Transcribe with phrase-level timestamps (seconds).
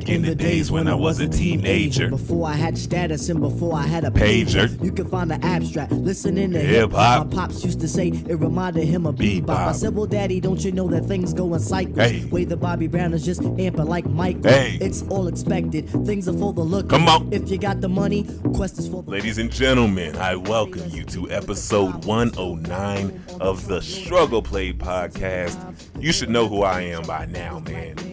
[0.00, 2.08] Back in the days when I was a teenager.
[2.08, 4.82] Before I had status and before I had a Pager.
[4.82, 7.26] You can find the abstract, listening to Hip hip hop.
[7.26, 9.44] My pops used to say it reminded him of bebop.
[9.44, 9.68] Bebop.
[9.68, 11.98] I said, well, daddy, don't you know that things go in cycles?
[11.98, 12.24] Hey.
[12.26, 14.50] Way the Bobby Brown is just amping like Michael.
[14.50, 14.78] Hey.
[14.80, 15.90] It's all expected.
[16.06, 16.88] Things are for the look.
[16.88, 17.30] Come on.
[17.30, 21.04] If you got the money, quest is for the Ladies and gentlemen, I welcome you
[21.04, 25.58] to episode 109 of the Struggle Play podcast.
[26.00, 28.09] You should know who I am by now, man.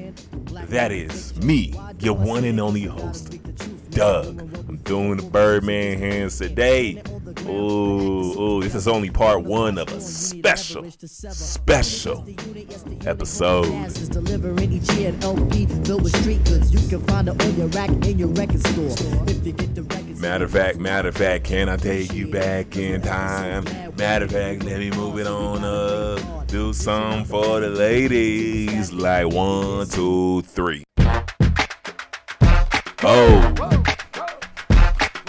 [0.70, 3.40] That is me, your one and only host,
[3.92, 4.42] Doug.
[4.68, 7.02] I'm doing the Birdman hands today.
[7.50, 12.28] Ooh, ooh, this is only part one of a special, special
[13.06, 13.66] episode.
[14.12, 16.74] Delivering each year LP filled with street goods.
[16.74, 19.24] You can find it on your rack in your record store.
[19.28, 22.30] If you get the records, Matter of fact, matter of fact, can I take you
[22.32, 23.66] back in time?
[23.98, 26.48] Matter of fact, let me move it on up.
[26.48, 28.92] Do some for the ladies.
[28.92, 30.84] Like one, two, three.
[33.04, 33.54] Oh.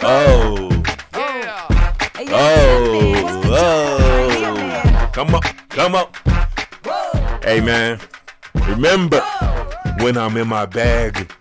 [0.00, 0.57] Oh.
[5.18, 5.42] Come on.
[5.70, 6.06] Come on.
[7.42, 7.98] Hey, man.
[8.68, 9.20] Remember,
[9.98, 11.32] when I'm in my bag,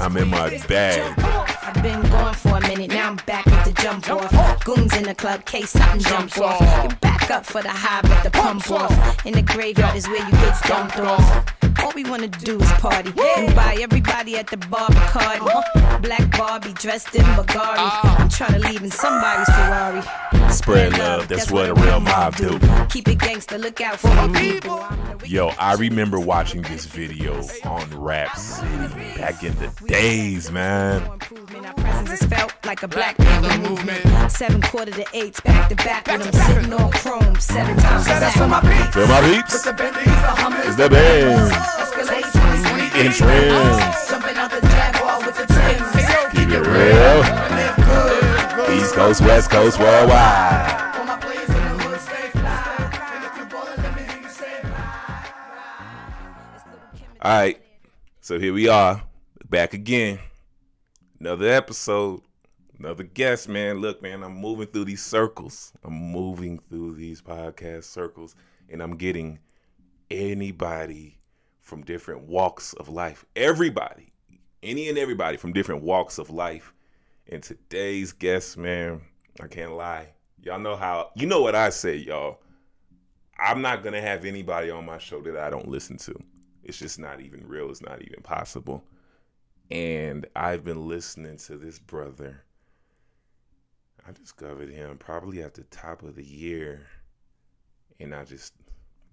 [0.00, 1.14] I'm in my bag.
[1.62, 4.64] I've been gone for a minute, now I'm back with the jump off.
[4.64, 6.90] Goons in the club, case something jump off.
[6.90, 9.24] You back up for the high, but the pump off.
[9.24, 11.61] In the graveyard is where you get dumped off.
[11.80, 15.40] All we wanna do is party and buy everybody at the bar Bacardi.
[15.40, 15.98] Uh-huh.
[16.00, 17.76] Black Barbie dressed in Bulgari.
[17.78, 18.22] Ah.
[18.22, 20.02] I'm trying to leave in somebody's Ferrari.
[20.52, 22.58] Spread love, that's what a real mob do.
[22.88, 24.84] Keep it gangster, look out for the people.
[25.26, 28.68] Yo, I remember watching this video on Rap City
[29.16, 31.02] back in the days, man.
[31.72, 31.86] Improvement.
[31.88, 34.30] Our presence is felt like a black people movement.
[34.30, 38.08] Seven quarter to eights, back to back with them sitting on chrome seven times a
[38.08, 38.84] That's for my sack.
[38.84, 38.94] peeps.
[38.94, 39.64] Feel my peeps?
[39.64, 41.52] The Bentleys, It's the Benz.
[41.52, 44.10] Escalades, 2020 In trends.
[44.10, 45.92] Jumping out the Jaguar with the Timbs.
[46.32, 47.22] Keep it real.
[48.76, 50.96] East Coast, West Coast, worldwide.
[50.96, 53.12] All my players in the hood stay fly.
[53.14, 54.62] And if you ballin', let me hear you say
[57.20, 57.60] All right,
[58.20, 59.02] so here we are,
[59.48, 60.18] back again.
[61.22, 62.20] Another episode,
[62.80, 63.78] another guest, man.
[63.78, 65.72] Look, man, I'm moving through these circles.
[65.84, 68.34] I'm moving through these podcast circles,
[68.68, 69.38] and I'm getting
[70.10, 71.20] anybody
[71.60, 73.24] from different walks of life.
[73.36, 74.12] Everybody,
[74.64, 76.74] any and everybody from different walks of life.
[77.28, 79.00] And today's guest, man,
[79.40, 80.08] I can't lie.
[80.42, 82.40] Y'all know how, you know what I say, y'all.
[83.38, 86.20] I'm not going to have anybody on my show that I don't listen to.
[86.64, 87.70] It's just not even real.
[87.70, 88.82] It's not even possible.
[89.72, 92.42] And I've been listening to this brother.
[94.06, 96.86] I discovered him probably at the top of the year.
[97.98, 98.52] And I just,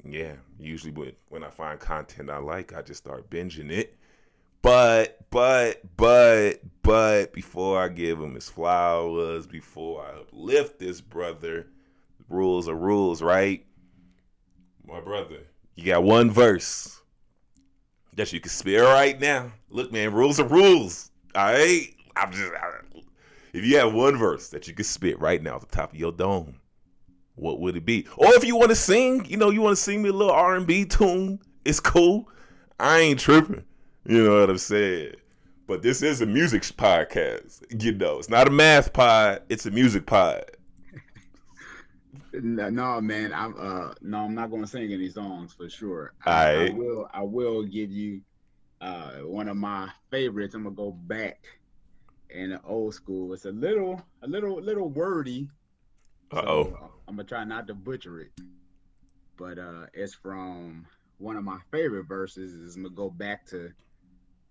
[0.04, 3.96] yeah, usually when, when I find content I like, I just start binging it.
[4.62, 11.68] But, but, but, but before I give him his flowers, before I uplift this brother,
[12.28, 13.66] rules are rules, right?
[14.86, 15.40] My brother,
[15.76, 16.99] you got one verse
[18.20, 19.50] that you can spare right now.
[19.70, 21.10] Look, man, rules are rules.
[21.36, 21.88] All right,
[22.18, 22.52] I'm just.
[22.54, 22.76] I-
[23.54, 26.00] if you have one verse that you can spit right now at the top of
[26.00, 26.60] your dome,
[27.36, 28.06] what would it be?
[28.18, 30.34] Or if you want to sing, you know, you want to sing me a little
[30.34, 32.30] R and B tune, it's cool.
[32.80, 33.64] I ain't tripping.
[34.06, 35.16] You know what I'm saying?
[35.66, 37.64] But this is a music podcast.
[37.84, 39.42] You know, it's not a math pod.
[39.50, 40.44] It's a music pod.
[42.34, 43.34] No, man.
[43.34, 46.14] I'm uh no, I'm not gonna sing any songs for sure.
[46.26, 48.22] I, I will I will give you
[48.82, 50.56] uh one of my favorites.
[50.56, 51.46] I'm gonna go back
[52.30, 53.34] in the old school.
[53.34, 55.50] It's a little a little little wordy.
[56.32, 56.92] Uh oh.
[57.08, 58.32] I'm gonna try not to butcher it.
[59.38, 60.86] But uh it's from
[61.18, 63.72] one of my favorite verses is I'm gonna go back to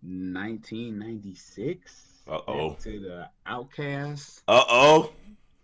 [0.03, 2.23] 1996.
[2.27, 2.77] Uh oh.
[2.83, 4.43] To the OutKast.
[4.49, 5.13] Uh oh.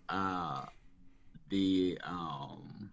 [0.08, 0.66] uh
[1.54, 2.90] the um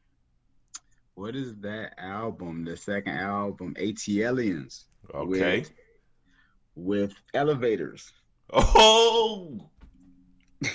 [1.15, 4.83] what is that album the second album ATLiens
[5.15, 5.59] Okay.
[5.61, 5.71] with,
[6.75, 8.11] with elevators
[8.53, 9.67] Oh.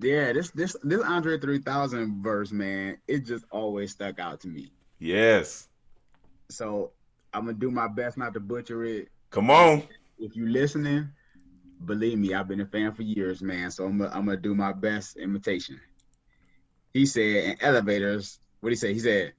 [0.00, 4.72] yeah this this this andre 3000 verse man it just always stuck out to me
[4.98, 5.68] Yes.
[6.50, 6.92] so
[7.34, 9.82] i'm gonna do my best not to butcher it Come on.
[10.18, 11.08] if you listening
[11.84, 14.54] believe me i've been a fan for years man so i'm gonna, I'm gonna do
[14.54, 15.78] my best imitation
[16.92, 19.32] he said in elevators what he say he said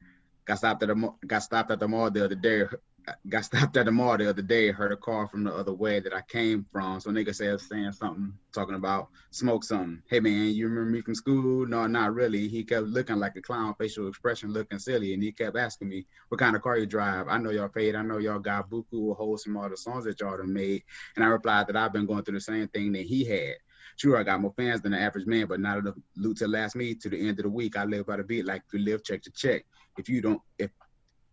[0.45, 2.65] got stopped at the got stopped at the mall the other day
[3.29, 4.71] got stopped at the mall the other day.
[4.71, 6.99] Heard a call from the other way that I came from.
[6.99, 10.01] So nigga said saying something, talking about smoke something.
[10.07, 11.65] Hey man, you remember me from school?
[11.65, 12.47] No, not really.
[12.47, 16.05] He kept looking like a clown, facial expression, looking silly, and he kept asking me
[16.29, 17.27] what kind of car you drive.
[17.27, 17.95] I know y'all paid.
[17.95, 20.83] I know y'all got buku holes from all the songs that y'all done made.
[21.15, 23.55] And I replied that I've been going through the same thing that he had.
[23.95, 26.75] Sure, I got more fans than the average man, but not enough loot to last
[26.75, 27.77] me to the end of the week.
[27.77, 29.63] I live by the beat like you live check to check.
[29.97, 30.71] If you don't, if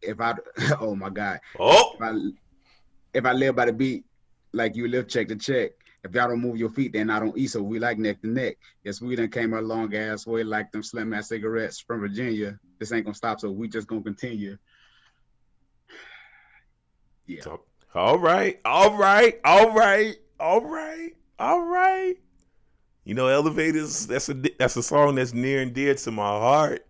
[0.02, 0.34] if I,
[0.80, 2.14] oh my God, Oh, if I
[3.14, 4.04] if I live by the beat
[4.52, 5.72] like you live check to check.
[6.02, 7.48] If y'all don't move your feet, then I don't eat.
[7.48, 8.56] So we like neck to neck.
[8.84, 12.58] Yes, we done came a long ass way like them slim ass cigarettes from Virginia.
[12.78, 14.56] This ain't gonna stop, so we just gonna continue.
[17.26, 17.42] Yeah.
[17.42, 21.10] So- all right, all right, all right, all right,
[21.40, 22.14] all right.
[23.04, 24.06] You know, elevators.
[24.06, 26.86] That's a that's a song that's near and dear to my heart.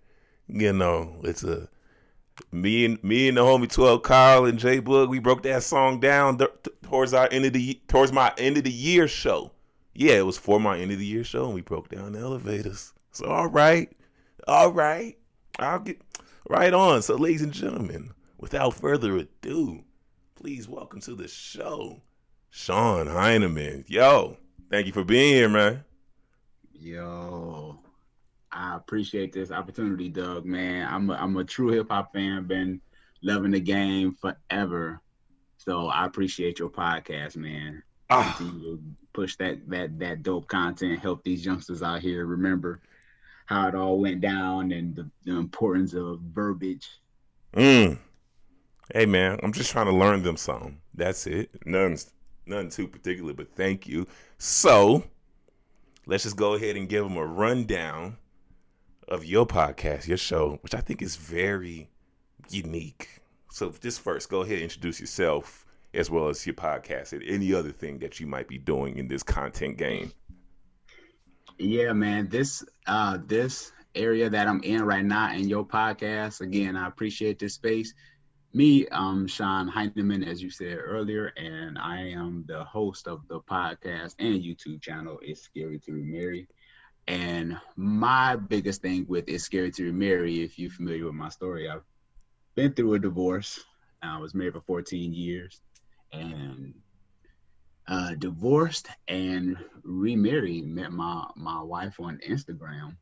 [0.48, 1.68] You know, it's a
[2.52, 5.08] me and me and the homie Twelve Kyle and J Boog.
[5.08, 6.50] We broke that song down th-
[6.82, 9.52] towards our end of the towards my end of the year show.
[9.94, 12.20] Yeah, it was for my end of the year show, and we broke down the
[12.20, 12.92] elevators.
[13.12, 13.90] So all right,
[14.46, 15.16] all right,
[15.58, 16.00] I'll get
[16.48, 17.02] right on.
[17.02, 19.84] So, ladies and gentlemen, without further ado
[20.40, 22.00] please welcome to the show,
[22.48, 23.84] Shon Hyneman.
[23.88, 24.38] Yo,
[24.70, 25.84] thank you for being here, man.
[26.80, 27.78] Yo,
[28.50, 30.46] I appreciate this opportunity, Doug.
[30.46, 32.46] Man, I'm a, I'm a true hip hop fan.
[32.46, 32.80] Been
[33.20, 35.02] loving the game forever.
[35.58, 37.82] So I appreciate your podcast, man.
[38.10, 38.80] Continue
[39.12, 41.00] push that that that dope content.
[41.00, 42.80] Help these youngsters out here remember
[43.44, 46.88] how it all went down and the, the importance of verbiage.
[47.52, 47.98] mm.
[48.94, 50.80] Hey, man, I'm just trying to learn them something.
[50.94, 51.50] That's it.
[51.66, 51.98] Nothing,
[52.46, 54.06] nothing too particular, but thank you.
[54.38, 55.04] So,
[56.06, 58.16] let's just go ahead and give them a rundown
[59.08, 61.88] of your podcast, your show, which I think is very
[62.48, 63.20] unique.
[63.50, 67.52] So, just first, go ahead and introduce yourself as well as your podcast and any
[67.52, 70.12] other thing that you might be doing in this content game.
[71.58, 72.28] Yeah, man.
[72.28, 77.38] This uh this area that I'm in right now in your podcast, again, I appreciate
[77.38, 77.92] this space.
[78.52, 83.38] Me, I'm Shon Hyneman, as you said earlier, and I am the host of the
[83.38, 85.20] podcast and YouTube channel.
[85.22, 86.48] It's scary to remarry.
[87.06, 91.70] And my biggest thing with It's Scary to Remarry, if you're familiar with my story,
[91.70, 91.84] I've
[92.56, 93.60] been through a divorce.
[94.02, 95.60] I was married for 14 years
[96.12, 96.74] and
[97.86, 100.66] uh, divorced and remarried.
[100.66, 102.96] Met my my wife on Instagram,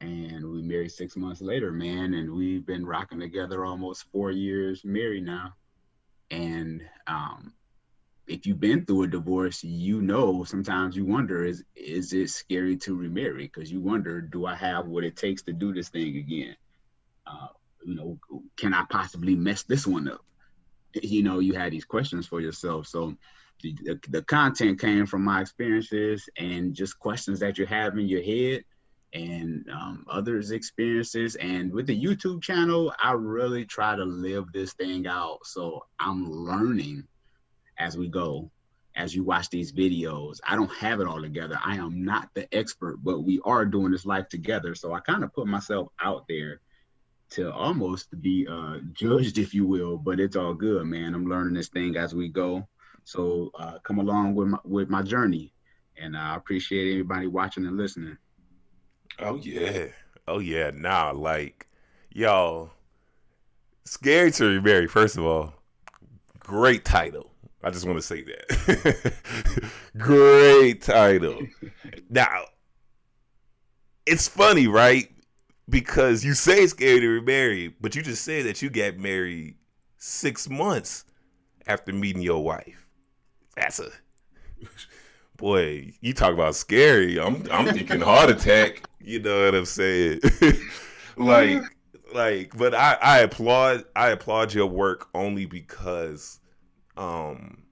[0.00, 2.14] and we married six months later, man.
[2.14, 5.54] And we've been rocking together almost four years married now.
[6.30, 7.52] And um,
[8.26, 12.76] if you've been through a divorce, you know sometimes you wonder is is it scary
[12.78, 13.50] to remarry?
[13.52, 16.56] Because you wonder, do I have what it takes to do this thing again?
[17.26, 17.48] Uh,
[17.84, 18.18] you know,
[18.56, 20.24] can I possibly mess this one up?
[20.94, 22.86] You know, you had these questions for yourself.
[22.86, 23.16] So
[23.62, 28.08] the, the, the content came from my experiences and just questions that you have in
[28.08, 28.64] your head
[29.12, 31.34] and um, others' experiences.
[31.36, 35.40] And with the YouTube channel, I really try to live this thing out.
[35.44, 37.04] So I'm learning
[37.78, 38.50] as we go,
[38.94, 40.40] as you watch these videos.
[40.46, 41.58] I don't have it all together.
[41.64, 44.74] I am not the expert, but we are doing this life together.
[44.74, 46.60] So I kind of put myself out there
[47.30, 49.96] to almost be uh, judged, if you will.
[49.96, 51.14] But it's all good, man.
[51.14, 52.68] I'm learning this thing as we go.
[53.04, 55.52] So uh, come along with my with my journey,
[56.00, 58.18] and I appreciate everybody watching and listening.
[59.22, 59.86] Oh yeah.
[60.26, 60.70] Oh yeah.
[60.74, 61.66] Nah, like,
[62.10, 62.70] y'all,
[63.84, 64.86] scary to remarry.
[64.86, 65.54] First of all,
[66.38, 67.30] great title.
[67.62, 69.12] I just want to say that.
[69.98, 71.40] great title.
[72.08, 72.44] Now,
[74.06, 75.10] it's funny, right?
[75.68, 79.56] Because you say scary to remarry, but you just said that you got married
[79.98, 81.04] six months
[81.66, 82.86] after meeting your wife.
[83.56, 83.90] That's a
[85.36, 85.92] boy.
[86.00, 87.20] You talk about scary.
[87.20, 88.82] I'm I'm thinking heart attack.
[89.02, 90.20] You know what I'm saying?
[91.16, 91.62] like
[92.14, 96.40] like but I, I applaud I applaud your work only because
[96.96, 97.62] um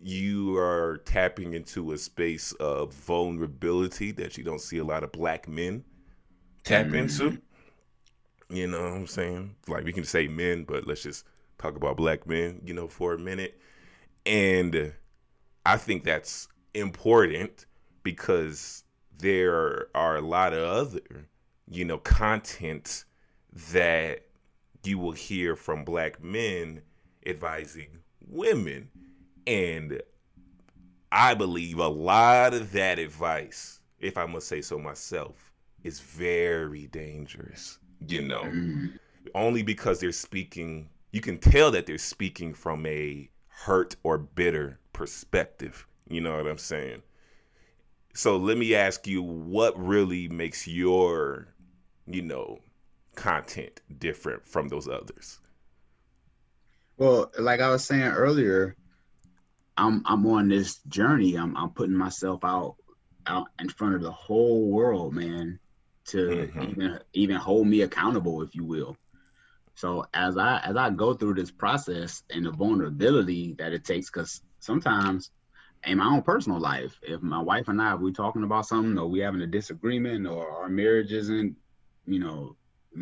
[0.00, 5.12] you are tapping into a space of vulnerability that you don't see a lot of
[5.12, 5.84] black men
[6.64, 7.38] tap into.
[8.50, 9.56] You know what I'm saying?
[9.66, 11.24] Like we can say men, but let's just
[11.58, 13.60] talk about black men, you know, for a minute.
[14.24, 14.92] And
[15.66, 17.66] I think that's important
[18.02, 18.84] because
[19.18, 21.26] there are a lot of other,
[21.68, 23.04] you know, content
[23.72, 24.24] that
[24.84, 26.80] you will hear from black men
[27.26, 28.88] advising women.
[29.46, 30.00] And
[31.10, 36.86] I believe a lot of that advice, if I must say so myself, is very
[36.88, 38.50] dangerous, you know,
[39.34, 40.88] only because they're speaking.
[41.12, 45.86] You can tell that they're speaking from a hurt or bitter perspective.
[46.08, 47.02] You know what I'm saying?
[48.18, 51.54] So let me ask you what really makes your,
[52.04, 52.58] you know,
[53.14, 55.38] content different from those others?
[56.96, 58.74] Well, like I was saying earlier,
[59.76, 61.36] I'm I'm on this journey.
[61.36, 62.74] I'm I'm putting myself out
[63.24, 65.60] out in front of the whole world, man,
[66.06, 66.62] to mm-hmm.
[66.70, 68.96] even even hold me accountable, if you will.
[69.76, 74.10] So as I as I go through this process and the vulnerability that it takes,
[74.10, 75.30] because sometimes
[75.84, 78.98] in my own personal life, if my wife and I if we're talking about something
[78.98, 81.56] or we having a disagreement or our marriage isn't,
[82.06, 82.56] you know,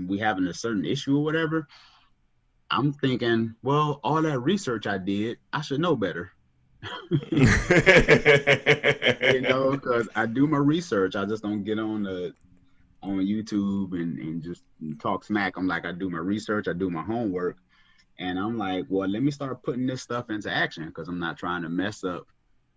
[0.07, 1.67] we having a certain issue or whatever,
[2.71, 6.33] I'm thinking, well, all that research I did, I should know better.
[7.31, 7.41] you
[9.41, 11.17] know, because I do my research.
[11.17, 12.35] I just don't get on the
[13.03, 14.65] on YouTube and, and just
[15.01, 15.57] talk smack.
[15.57, 17.57] I'm like, I do my research, I do my homework.
[18.19, 21.37] And I'm like, well, let me start putting this stuff into action because I'm not
[21.37, 22.27] trying to mess up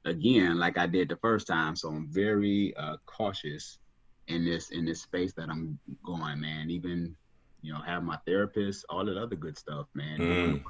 [0.09, 1.75] again like I did the first time.
[1.75, 3.79] So I'm very uh, cautious
[4.27, 6.69] in this in this space that I'm going, man.
[6.69, 7.15] Even
[7.61, 10.19] you know, have my therapist, all that other good stuff, man.
[10.19, 10.63] Mm.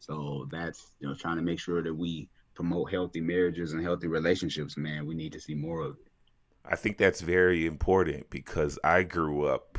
[0.00, 4.06] So that's you know, trying to make sure that we promote healthy marriages and healthy
[4.06, 5.06] relationships, man.
[5.06, 6.10] We need to see more of it.
[6.66, 9.78] I think that's very important because I grew up,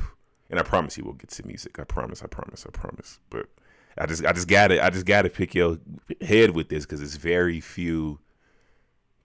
[0.50, 1.78] and I promise you we'll get to music.
[1.78, 3.18] I promise, I promise, I promise.
[3.30, 3.46] But
[3.98, 5.78] I just, I just got to, I just got to pick your
[6.20, 8.20] head with this because it's very few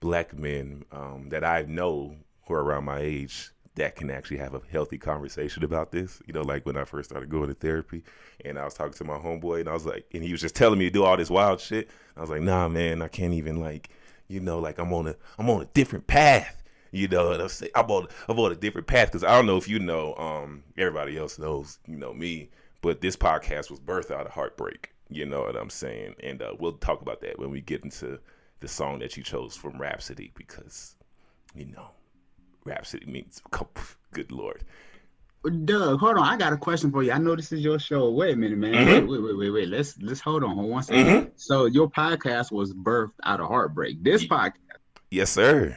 [0.02, 2.16] black men um, that I know
[2.46, 6.20] who are around my age that can actually have a healthy conversation about this.
[6.26, 8.02] You know, like when I first started going to therapy
[8.44, 10.56] and I was talking to my homeboy and I was like, and he was just
[10.56, 11.88] telling me to do all this wild shit.
[12.16, 13.88] I was like, nah, man, I can't even like,
[14.28, 16.62] you know, like I'm on a, I'm on a different path.
[16.90, 19.56] You know, I'm saying I'm on, I'm on a different path because I don't know
[19.56, 22.50] if you know, um, everybody else knows, you know, me,
[22.82, 24.92] but this podcast was birthed out of heartbreak.
[25.08, 26.16] You know what I'm saying?
[26.22, 28.18] And uh, we'll talk about that when we get into
[28.62, 30.96] the song that you chose from Rapsody because,
[31.54, 31.90] you know,
[32.64, 33.42] Rhapsody means
[34.12, 34.64] good lord.
[35.64, 36.24] Doug, hold on.
[36.24, 37.10] I got a question for you.
[37.10, 38.08] I know this is your show.
[38.12, 38.72] Wait a minute, man.
[38.72, 39.08] Mm-hmm.
[39.08, 40.54] Wait, wait, wait, wait, Let's let's hold on.
[40.54, 41.06] Hold one second.
[41.06, 41.28] Mm-hmm.
[41.34, 44.04] So your podcast was birthed out of heartbreak.
[44.04, 44.52] This podcast.
[45.10, 45.76] Yes, sir.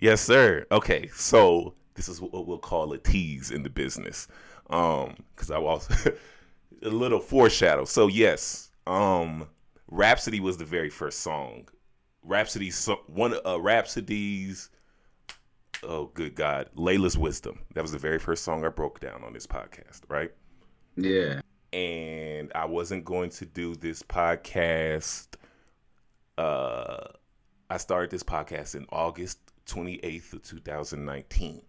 [0.00, 0.64] Yes, sir.
[0.70, 4.28] Okay, so this is what we'll call a tease in the business.
[4.70, 5.88] Um, because I was
[6.82, 7.84] a little foreshadow.
[7.84, 9.48] So yes, um,
[9.90, 11.68] Rapsody was the very first song.
[12.28, 14.68] Rapsody's one uh Rapsody's
[15.82, 17.60] oh good God, Laila's Wisdom.
[17.74, 20.30] That was the very first song I broke down on this podcast, right?
[20.96, 21.40] Yeah.
[21.72, 25.28] And I wasn't going to do this podcast.
[26.36, 27.04] Uh,
[27.70, 31.62] I started this podcast in August 28th of 2019.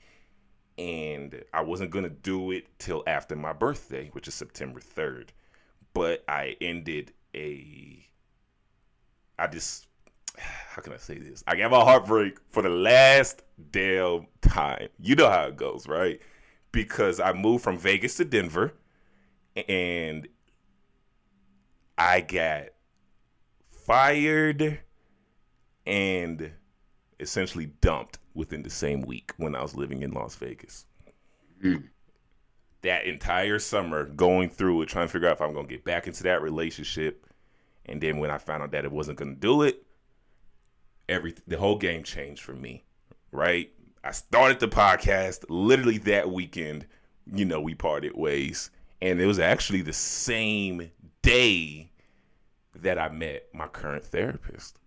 [0.78, 5.30] And I wasn't going to do it till after my birthday, which is September 3rd.
[5.94, 8.06] But I ended a.
[9.38, 9.88] I just
[10.69, 11.43] how can I say this?
[11.48, 14.89] I got my heartbreak for the last damn time.
[15.00, 16.19] You know how it goes, right?
[16.72, 18.74] Because I moved from Vegas to Denver
[19.67, 20.27] and
[21.98, 22.67] I got
[23.86, 24.79] fired
[25.86, 26.51] and
[27.19, 30.86] essentially dumped within the same week when I was living in Las Vegas.
[31.63, 31.89] Mm.
[32.84, 35.84] That entire summer going through it, trying to figure out if I'm going to get
[35.84, 37.25] back into that relationship.
[37.86, 39.84] And then when I found out that it wasn't going to do it,
[41.10, 42.84] every the whole game changed for me.
[43.32, 43.72] Right?
[44.04, 46.86] I started the podcast literally that weekend.
[47.32, 50.89] You know, we parted ways, and it was actually the same
[51.22, 51.92] day
[52.75, 54.80] that I met my current therapist.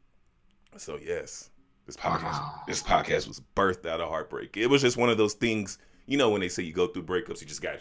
[0.77, 1.51] So yes,
[1.87, 2.63] this podcast wow.
[2.67, 4.57] this podcast was birthed out of heartbreak.
[4.57, 7.05] It was just one of those things, you know, when they say you go through
[7.05, 7.79] breakups, you just gotta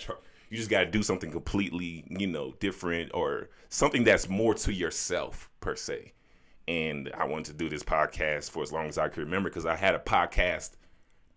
[0.50, 5.50] you just gotta do something completely, you know, different or something that's more to yourself
[5.62, 6.12] per se
[6.72, 9.66] and I wanted to do this podcast for as long as I could remember because
[9.66, 10.72] I had a podcast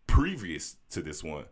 [0.06, 1.44] previous to this one.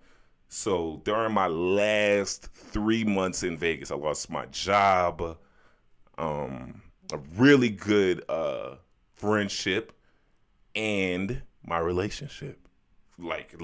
[0.49, 5.37] So during my last three months in Vegas, I lost my job,
[6.17, 6.81] um,
[7.13, 8.77] a really good uh,
[9.15, 9.93] friendship,
[10.77, 12.69] and my relationship.
[13.19, 13.57] Like,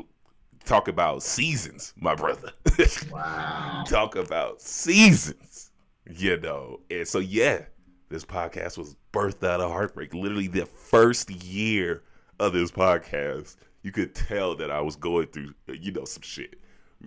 [0.65, 2.51] talk about seasons, my brother.
[3.13, 3.85] wow.
[3.87, 5.71] talk about seasons,
[6.11, 6.81] you know.
[6.91, 7.67] And so, yeah,
[8.09, 10.15] this podcast was birthed out of heartbreak.
[10.15, 12.03] Literally, the first year
[12.39, 16.55] of this podcast, you could tell that I was going through, you know, some shit.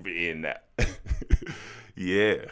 [0.01, 0.67] Being that,
[1.95, 2.45] yeah.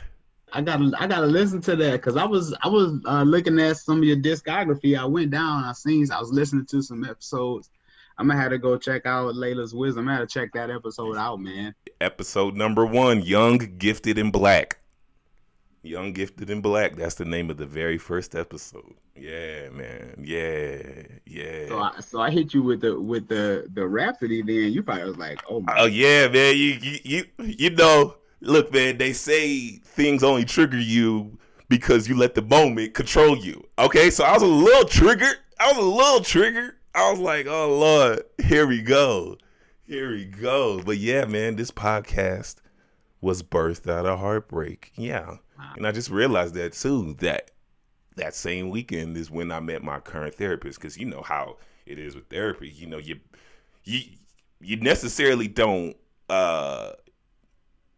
[0.51, 3.77] I gotta, I gotta listen to that because I was, I was uh, looking at
[3.77, 4.99] some of your discography.
[4.99, 7.69] I went down, I seen, I was listening to some episodes.
[8.17, 10.09] I'm gonna have to go check out Laila's Wisdom.
[10.09, 11.73] I had to check that episode out, man.
[12.01, 14.79] Episode number one: Young, Gifted, and Black.
[15.81, 16.95] Young, Gifted, and Black.
[16.95, 18.95] That's the name of the very first episode.
[19.15, 20.21] Yeah, man.
[20.21, 20.81] Yeah,
[21.25, 21.67] yeah.
[21.67, 24.41] So I, so I hit you with the with the the Rapsody.
[24.41, 25.73] Then you probably was like, oh my.
[25.77, 26.55] Oh yeah, man.
[26.57, 28.15] You you you, you know.
[28.41, 28.97] Look, man.
[28.97, 31.37] They say things only trigger you
[31.69, 33.63] because you let the moment control you.
[33.77, 35.37] Okay, so I was a little triggered.
[35.59, 36.75] I was a little triggered.
[36.95, 39.37] I was like, oh Lord, here we go.
[39.85, 40.81] Here we go.
[40.83, 42.57] But yeah, man, this podcast
[43.21, 44.91] was birthed out of heartbreak.
[44.95, 45.37] Yeah.
[45.75, 47.51] And I just realized that too, that
[48.15, 50.79] that same weekend is when I met my current therapist.
[50.79, 52.69] Cause you know how it is with therapy.
[52.69, 53.19] You know, you
[53.83, 54.01] you
[54.59, 55.95] you necessarily don't
[56.29, 56.93] uh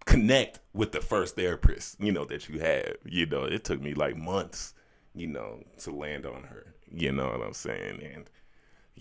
[0.05, 2.95] connect with the first therapist, you know, that you have.
[3.05, 4.73] You know, it took me like months,
[5.13, 6.73] you know, to land on her.
[6.91, 8.01] You know what I'm saying?
[8.13, 8.29] And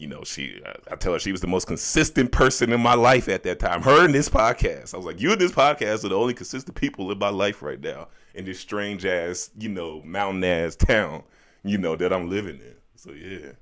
[0.01, 3.29] you know, she I tell her she was the most consistent person in my life
[3.29, 3.83] at that time.
[3.83, 4.95] Her and this podcast.
[4.95, 7.61] I was like, you and this podcast are the only consistent people in my life
[7.61, 11.23] right now in this strange ass, you know, mountain ass town,
[11.65, 12.75] you know, that I'm living in.
[12.97, 13.53] So yeah.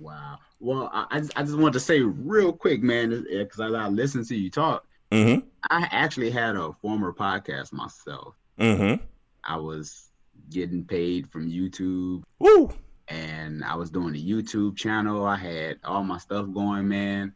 [0.00, 0.38] Wow.
[0.58, 3.88] Well, I, I just, I just wanted to say real quick, man, because I, I
[3.88, 4.84] listened to you talk.
[5.12, 5.46] Mm-hmm.
[5.70, 8.34] I actually had a former podcast myself.
[8.58, 9.02] Mm-hmm.
[9.44, 10.08] I was
[10.50, 12.24] getting paid from YouTube.
[12.40, 12.72] Woo.
[13.08, 15.24] And I was doing a YouTube channel.
[15.24, 17.34] I had all my stuff going, man.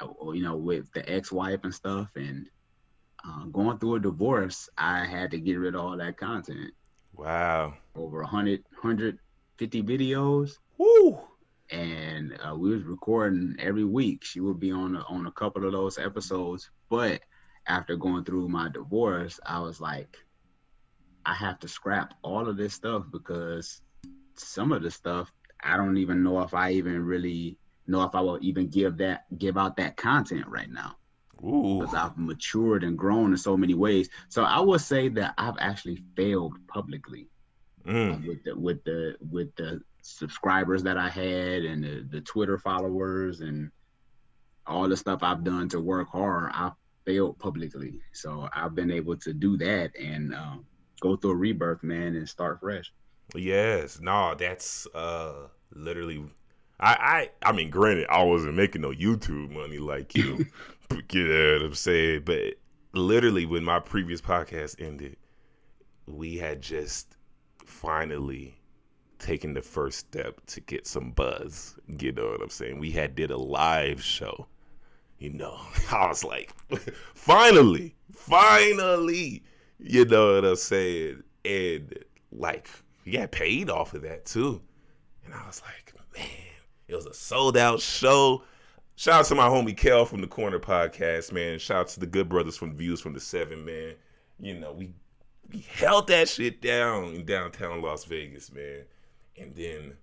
[0.00, 2.48] Uh, you know, with the ex-wife and stuff, and
[3.26, 6.72] uh, going through a divorce, I had to get rid of all that content.
[7.14, 7.74] Wow.
[7.94, 10.58] Over 100, 150 videos.
[10.78, 11.20] Woo.
[11.70, 14.24] And uh, we was recording every week.
[14.24, 16.70] She would be on a, on a couple of those episodes.
[16.90, 17.22] But
[17.66, 20.18] after going through my divorce, I was like,
[21.24, 23.80] I have to scrap all of this stuff because
[24.36, 28.20] some of the stuff I don't even know if I even really know if I
[28.20, 30.96] will even give that give out that content right now.
[31.36, 34.08] Because I've matured and grown in so many ways.
[34.28, 37.28] So I would say that I've actually failed publicly
[37.84, 38.26] mm.
[38.26, 43.40] with the with the with the subscribers that I had and the, the Twitter followers
[43.40, 43.70] and
[44.66, 46.50] all the stuff I've done to work hard.
[46.54, 46.72] I
[47.04, 48.00] failed publicly.
[48.12, 50.56] So I've been able to do that and uh,
[51.00, 52.92] go through a rebirth, man, and start fresh.
[53.34, 56.24] Yes, no, that's uh literally.
[56.80, 60.46] I I I mean, granted, I wasn't making no YouTube money like you.
[61.08, 62.54] get what I'm saying, but
[62.92, 65.16] literally, when my previous podcast ended,
[66.06, 67.16] we had just
[67.64, 68.56] finally
[69.18, 71.76] taken the first step to get some buzz.
[71.98, 72.78] You know what I'm saying?
[72.78, 74.46] We had did a live show.
[75.18, 75.58] You know,
[75.90, 76.52] I was like,
[77.14, 79.42] finally, finally,
[79.78, 81.22] you know what I'm saying?
[81.44, 81.98] And
[82.32, 82.68] like
[83.04, 84.62] he got paid off of that too.
[85.24, 86.26] And I was like, man,
[86.88, 88.42] it was a sold out show.
[88.96, 91.58] Shout out to my homie Kel from the Corner Podcast, man.
[91.58, 93.94] Shout out to the good brothers from Views from the Seven, man.
[94.40, 94.94] You know, we
[95.52, 98.84] we held that shit down in downtown Las Vegas, man.
[99.36, 99.94] And then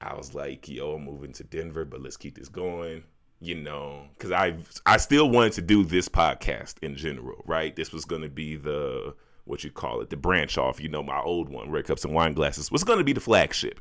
[0.00, 3.04] I was like, yo, I'm moving to Denver, but let's keep this going.
[3.40, 7.76] You know, because I I still wanted to do this podcast in general, right?
[7.76, 11.20] This was gonna be the what you call it, the branch off, you know, my
[11.20, 13.80] old one, Red Cups and Wine Glasses, was going to be the flagship.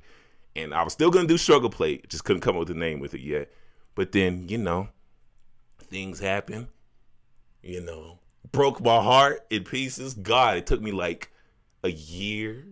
[0.55, 2.79] And I was still going to do Struggle Plate, just couldn't come up with a
[2.79, 3.51] name with it yet.
[3.95, 4.89] But then, you know,
[5.79, 6.67] things happen,
[7.61, 8.19] you know,
[8.51, 10.13] broke my heart in pieces.
[10.13, 11.31] God, it took me like
[11.83, 12.65] a year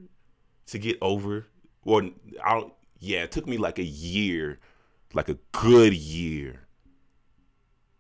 [0.67, 1.47] to get over.
[1.83, 2.03] Or,
[2.43, 4.59] I don't, yeah, it took me like a year,
[5.13, 6.67] like a good year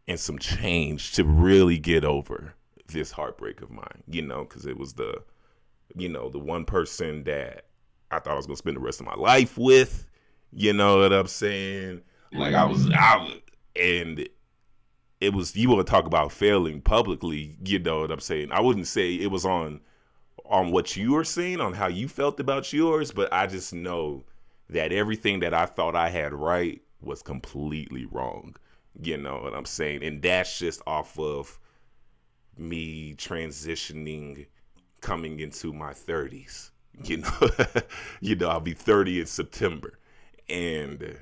[0.07, 2.55] and some change to really get over
[2.93, 5.21] this heartbreak of mine, you know, because it was the,
[5.95, 7.65] you know, the one person that
[8.11, 10.05] I thought I was gonna spend the rest of my life with.
[10.53, 12.01] You know what I'm saying?
[12.33, 13.31] Like I was out,
[13.75, 14.27] and
[15.19, 15.55] it was.
[15.55, 17.57] You want to talk about failing publicly?
[17.63, 18.51] You know what I'm saying?
[18.51, 19.79] I wouldn't say it was on
[20.45, 24.25] on what you were seeing, on how you felt about yours, but I just know
[24.69, 28.55] that everything that I thought I had right was completely wrong.
[29.01, 30.03] You know what I'm saying?
[30.03, 31.57] And that's just off of
[32.57, 34.45] me transitioning
[35.01, 36.71] coming into my 30s
[37.03, 37.29] you know?
[38.21, 39.97] You know i'll be 30 in september.
[40.49, 41.17] And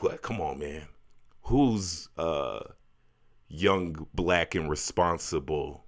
[0.00, 0.22] what?
[0.22, 0.86] Come on man.
[1.42, 2.60] Who's uh
[3.48, 5.84] young black and responsible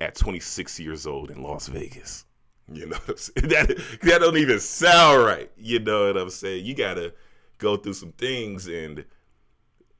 [0.00, 2.26] at 26 years old in las vegas?
[2.70, 5.50] You know that that don't even sound right.
[5.56, 6.64] You know what i'm saying?
[6.64, 7.14] You gotta
[7.58, 9.04] go through some things and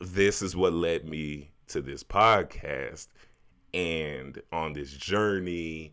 [0.01, 3.09] this is what led me to this podcast
[3.75, 5.93] and on this journey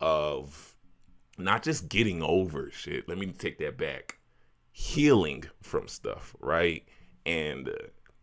[0.00, 0.74] of
[1.38, 3.08] not just getting over shit.
[3.08, 4.18] Let me take that back.
[4.72, 6.84] Healing from stuff, right?
[7.24, 7.72] And uh,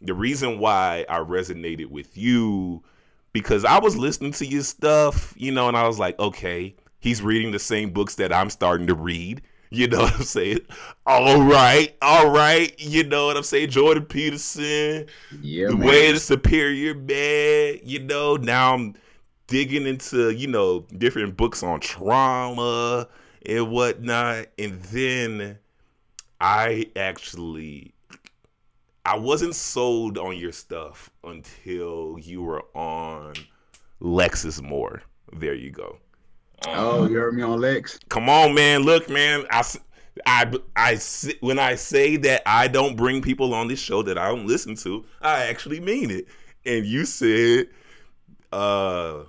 [0.01, 2.83] the reason why I resonated with you
[3.31, 7.21] because I was listening to your stuff, you know, and I was like, okay, He's
[7.21, 9.41] reading the same books that I'm starting to read.
[9.71, 10.59] You know what I'm saying?
[11.05, 12.73] All right, all right.
[12.79, 13.69] You know what I'm saying?
[13.69, 15.87] Jordan Peterson, Yeah, the man.
[15.87, 17.79] way the superior man.
[17.83, 18.95] You know, now I'm
[19.47, 23.07] digging into you know different books on trauma
[23.45, 25.59] and whatnot, and then
[26.41, 27.93] I actually
[29.05, 33.33] I wasn't sold on your stuff until you were on
[34.01, 35.01] Lexus Moore.
[35.33, 35.97] There you go.
[36.67, 37.99] Oh, you heard me on Lex?
[38.09, 38.81] Come on, man.
[38.81, 39.45] Look, man.
[39.49, 39.63] I,
[40.25, 40.99] I, I,
[41.39, 44.75] when I say that I don't bring people on this show that I don't listen
[44.77, 46.27] to, I actually mean it.
[46.65, 47.67] And you said,
[48.51, 49.23] uh,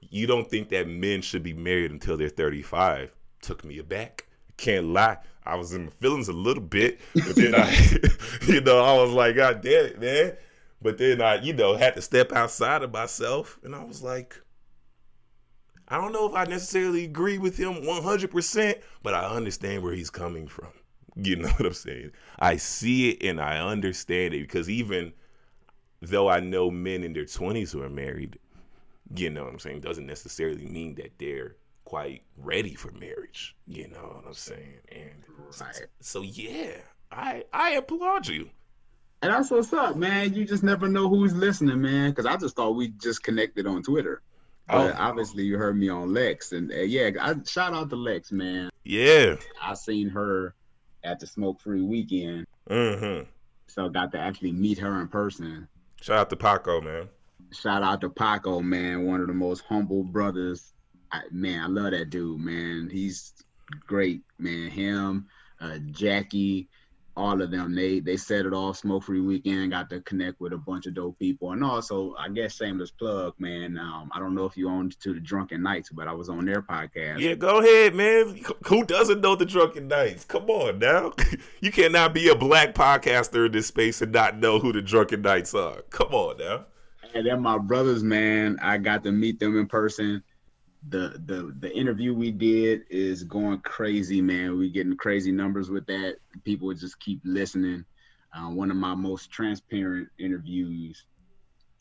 [0.00, 3.12] you don't think that men should be married until they're 35.
[3.42, 4.26] Took me aback.
[4.56, 5.18] Can't lie.
[5.44, 7.70] I was in my feelings a little bit, but then I,
[8.46, 10.36] you know, I was like, God damn it, man.
[10.82, 14.40] But then I, you know, had to step outside of myself, and I was like,
[15.88, 20.10] I don't know if I necessarily agree with him 100%, but I understand where he's
[20.10, 20.68] coming from.
[21.18, 22.10] You know what I'm saying?
[22.40, 25.14] I see it and I understand it because even
[26.02, 28.38] though I know men in their 20s who are married,
[29.14, 33.56] you know what I'm saying, doesn't necessarily mean that they're quite ready for marriage.
[33.66, 34.80] You know what I'm saying?
[34.92, 35.24] And
[35.58, 35.86] Right.
[36.00, 36.72] so yeah,
[37.10, 38.50] I I applaud you.
[39.22, 40.34] And that's what's up, man.
[40.34, 42.10] You just never know who's listening, man.
[42.10, 44.20] Because I just thought we just connected on Twitter.
[44.68, 44.94] But Oh.
[44.98, 48.70] obviously, you heard me on Lex, and uh, yeah, I shout out to Lex, man.
[48.84, 49.36] Yeah.
[49.62, 50.54] I seen her
[51.04, 53.26] at the Smoke Free Weekend, Mhm.
[53.68, 55.68] so got to actually meet her in person.
[56.00, 57.08] Shout out to Paco, man.
[57.52, 60.72] Shout out to Paco, man, one of the most humble brothers.
[61.12, 62.90] I, man, I love that dude, man.
[62.90, 63.32] He's
[63.86, 64.68] great, man.
[64.70, 65.28] Him,
[65.60, 66.68] uh, Jackie,
[67.16, 67.74] all of them.
[67.74, 68.76] They they set it off.
[68.76, 72.28] Smoke Free Weekend got to connect with a bunch of dope people, and also I
[72.28, 73.78] guess shameless plug, man.
[73.78, 76.44] Um, I don't know if you own to the Drunken Knights, but I was on
[76.44, 77.20] their podcast.
[77.20, 78.42] Yeah, go ahead, man.
[78.66, 80.24] Who doesn't know the Drunken Knights?
[80.24, 81.12] Come on now.
[81.60, 85.22] You cannot be a black podcaster in this space and not know who the Drunken
[85.22, 85.82] Knights are.
[85.90, 86.66] Come on now.
[87.14, 88.58] And they're my brothers, man.
[88.62, 90.22] I got to meet them in person.
[90.88, 94.58] The the the interview we did is going crazy, man.
[94.58, 96.16] We getting crazy numbers with that.
[96.44, 97.84] People just keep listening.
[98.32, 101.06] Uh, one of my most transparent interviews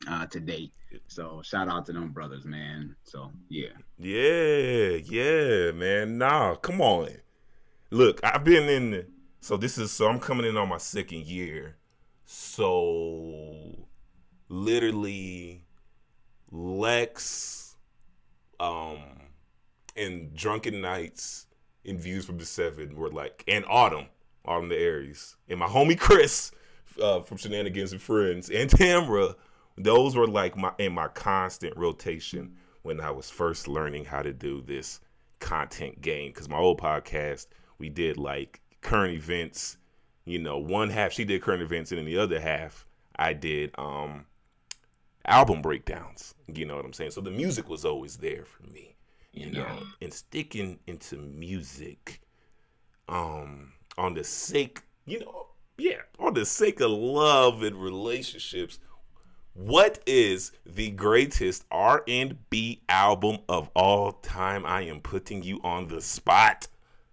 [0.07, 0.71] uh, to date.
[1.07, 2.95] So shout out to them brothers, man.
[3.03, 6.17] So yeah, Yeah, yeah, man.
[6.17, 7.09] Nah, come on.
[7.91, 9.05] Look, I've been in.
[9.41, 11.75] So this is so I'm coming in on my second year.
[12.25, 13.87] So
[14.49, 15.63] literally,
[16.51, 17.64] Lex,
[18.59, 18.99] um,
[19.95, 21.47] and Drunken Knights
[21.85, 24.07] and Views from the Seven were like, and Autumn,
[24.45, 26.51] Autumn the Aries, and my homie Chris
[27.01, 29.35] uh, from Shenanigans and Friends, and Tamra.
[29.77, 34.31] Those were like my in my constant rotation when I was first learning how to
[34.31, 35.01] do this
[35.39, 36.29] content game.
[36.29, 39.77] Because my old podcast, we did like current events.
[40.23, 42.85] You know, one half she did current events, and then the other half
[43.17, 44.25] I did um
[45.27, 46.35] album breakdowns.
[46.47, 47.11] You know what I'm saying?
[47.11, 48.95] So the music was always there for me.
[49.33, 52.21] You know, and sticking into music,
[53.09, 58.79] um, on the sake, you know, yeah, on the sake of love and relationships.
[59.53, 64.65] What is the greatest R&B album of all time?
[64.65, 66.67] I am putting you on the spot.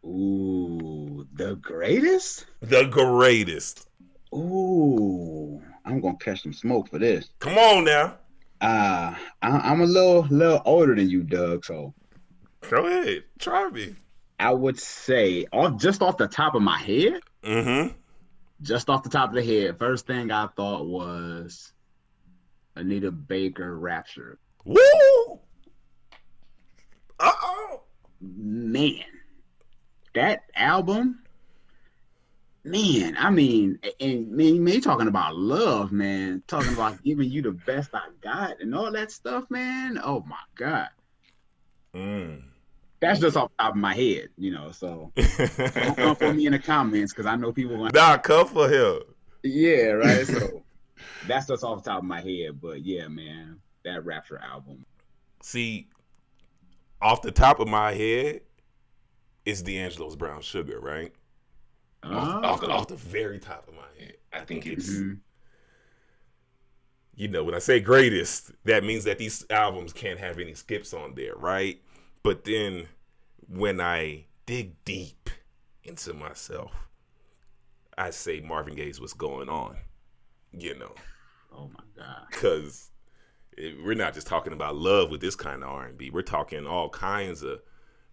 [0.05, 2.47] ooh, the greatest.
[2.61, 3.89] The greatest.
[4.35, 7.31] Ooh, I'm gonna catch some smoke for this.
[7.41, 8.17] Come on now.
[8.61, 11.65] Uh, I, I'm a little little older than you, Doug.
[11.65, 11.95] So
[12.71, 13.25] Go ahead.
[13.39, 13.97] Try me.
[14.39, 17.95] I would say, off just off the top of my head, Mm-hmm.
[18.63, 21.73] just off the top of the head, first thing I thought was
[22.77, 24.39] Anita Baker Rapture.
[24.65, 24.79] Woo!
[27.21, 27.83] Uh-oh.
[28.21, 29.03] Man,
[30.15, 31.22] that album,
[32.65, 37.53] man, I mean, and man, me talking about love, man, talking about giving you the
[37.53, 39.99] best I got and all that stuff, man.
[40.03, 40.89] Oh my God.
[41.95, 42.43] Mm.
[43.01, 44.71] That's just off the top of my head, you know.
[44.71, 48.47] So don't come for me in the comments because I know people want nah, come
[48.47, 49.01] for him.
[49.43, 50.27] Yeah, right.
[50.27, 50.63] So
[51.27, 54.87] that's just off the top of my head, but yeah, man, that Rapture album.
[55.43, 55.89] See,
[57.01, 58.43] off the top of my head,
[59.45, 61.13] it's D'Angelo's Brown Sugar, right?
[62.05, 64.15] Off, off the, off the very top of my head.
[64.33, 65.19] I think it's, Mhm.
[67.15, 70.93] you know, when I say greatest, that means that these albums can't have any skips
[70.95, 71.81] on there, right?
[72.23, 72.89] But then
[73.49, 75.31] when I dig deep
[75.85, 76.73] into myself,
[77.99, 79.77] I say Marvin Gaye's What's Going On,
[80.53, 80.95] you know.
[81.55, 82.27] Oh my god.
[82.31, 82.91] because
[83.59, 86.09] we're not just talking about love with this kind of R&B.
[86.09, 87.61] We're talking all kinds of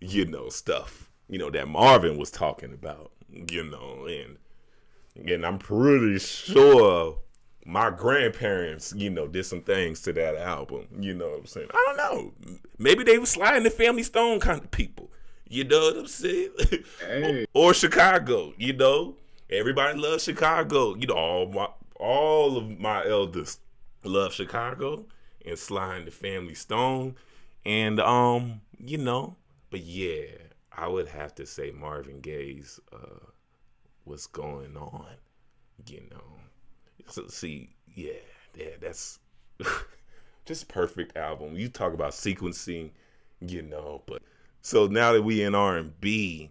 [0.01, 4.37] you know, stuff, you know, that Marvin was talking about, you know, and
[5.29, 7.17] and I'm pretty sure
[7.65, 10.87] my grandparents, you know, did some things to that album.
[10.99, 11.67] You know what I'm saying?
[11.71, 12.57] I don't know.
[12.77, 15.11] Maybe they were Sly and the Family Stone kind of people.
[15.47, 16.51] You know what I'm saying?
[17.01, 17.45] Hey.
[17.53, 19.15] or Chicago, you know?
[19.49, 20.95] Everybody loves Chicago.
[20.95, 21.67] You know, all my
[21.99, 23.57] all of my elders
[24.03, 25.05] love Chicago
[25.45, 27.15] and Sly and the Family Stone.
[27.65, 29.35] And um, you know,
[29.71, 30.25] but yeah,
[30.79, 33.25] I would have to say Marvin Gaye's uh
[34.05, 35.15] what's going on,
[35.87, 36.39] you know.
[37.07, 38.13] So see, yeah,
[38.55, 39.19] yeah, that's
[40.45, 41.57] just perfect album.
[41.57, 42.91] You talk about sequencing,
[43.41, 44.21] you know, but
[44.61, 46.49] so now that we in R and B,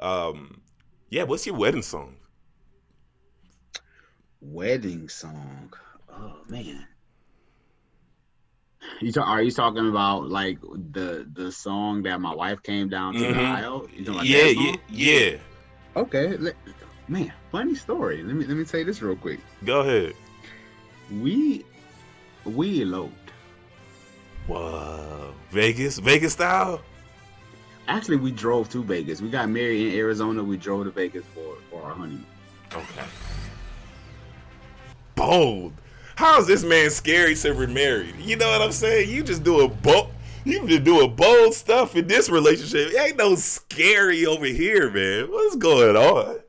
[0.00, 0.60] um,
[1.08, 2.16] yeah, what's your wedding song?
[4.40, 5.72] Wedding song.
[6.10, 6.86] Oh man.
[9.00, 10.58] You talk, are you talking about like
[10.92, 13.54] the the song that my wife came down to the Mhm.
[13.54, 13.88] aisle?
[13.92, 15.36] You talking about yeah, yeah, yeah.
[15.96, 16.36] Okay,
[17.08, 18.22] man, funny story.
[18.22, 19.40] Let me let me say this real quick.
[19.64, 20.14] Go ahead.
[21.20, 21.64] We
[22.44, 23.30] we eloped.
[24.46, 26.80] Whoa, Vegas, Vegas style.
[27.86, 29.20] Actually, we drove to Vegas.
[29.20, 30.42] We got married in Arizona.
[30.42, 32.26] We drove to Vegas for for our honeymoon.
[32.74, 33.06] Okay.
[35.14, 35.72] Bold.
[36.16, 38.16] How is this man scary to remarried?
[38.18, 39.10] You know what I'm saying?
[39.10, 40.10] You just do a bold.
[40.44, 42.92] You just doing bold stuff in this relationship.
[42.98, 45.30] Ain't no scary over here, man.
[45.30, 46.40] What's going on?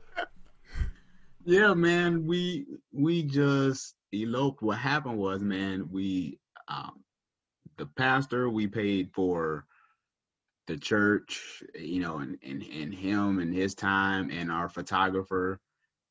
[1.44, 4.62] Yeah, man, we we just eloped.
[4.62, 7.02] What happened was, man, we um
[7.76, 9.64] the pastor we paid for
[10.66, 15.60] the church, you know, and and, and him and his time and our photographer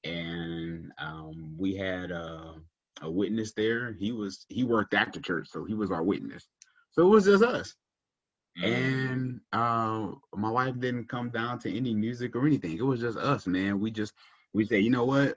[0.03, 2.53] and um we had uh,
[3.01, 3.93] a witness there.
[3.93, 6.47] He was he worked at the church, so he was our witness.
[6.91, 7.75] So it was just us.
[8.63, 12.77] And uh my wife didn't come down to any music or anything.
[12.77, 13.79] It was just us, man.
[13.79, 14.13] We just
[14.53, 15.35] we said, you know what?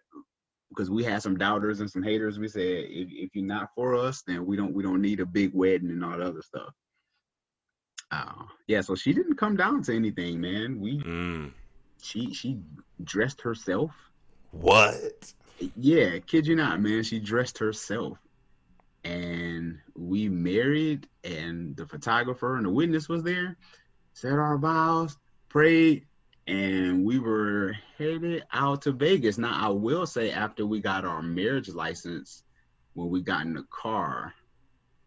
[0.68, 2.38] Because we had some doubters and some haters.
[2.38, 5.26] We said, if, if you're not for us, then we don't we don't need a
[5.26, 6.72] big wedding and all the other stuff.
[8.10, 10.80] Uh, yeah, so she didn't come down to anything, man.
[10.80, 11.52] We Mm.
[12.00, 12.60] she she
[13.02, 13.90] dressed herself.
[14.52, 15.32] What?
[15.76, 17.02] Yeah, kid you not, man.
[17.02, 18.18] She dressed herself.
[19.04, 23.56] And we married, and the photographer and the witness was there,
[24.12, 25.16] said our vows,
[25.48, 26.04] prayed,
[26.46, 29.38] and we were headed out to Vegas.
[29.38, 32.42] Now, I will say, after we got our marriage license,
[32.94, 34.34] when we got in the car,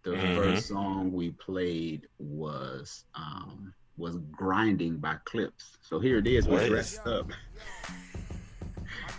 [0.04, 0.36] the Mhm.
[0.36, 5.78] first song we played was um was grinding by Clipse.
[5.82, 7.32] So here it is, we're dressed up.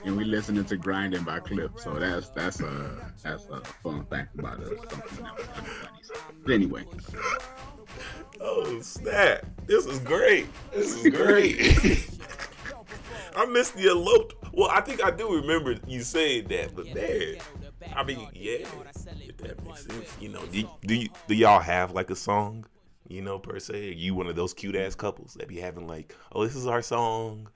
[0.04, 1.84] And we listening to grinding by Clipse.
[1.84, 4.68] So that's that's a that's a fun fact about us.
[4.90, 5.68] Something that was funny.
[6.44, 6.84] But anyway,
[8.40, 9.46] Oh snap!
[9.66, 10.46] This is great.
[10.72, 11.60] This is great.
[13.36, 14.34] I missed the eloped.
[14.52, 17.36] Well, I think I do remember you saying that, but man,
[17.94, 18.66] I mean, yeah,
[19.20, 20.16] if that makes sense.
[20.20, 22.66] You know, do, do you do y'all have like a song?
[23.08, 25.86] You know, per se, Are you one of those cute ass couples that be having
[25.86, 27.48] like, oh, this is our song.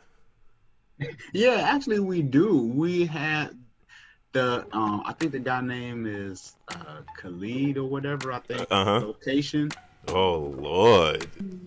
[1.33, 2.59] Yeah, actually we do.
[2.75, 3.51] We had
[4.33, 8.33] the um I think the guy name is uh Khalid or whatever.
[8.33, 9.01] I think Uh-huh.
[9.07, 9.71] location.
[10.09, 11.27] Oh Lord,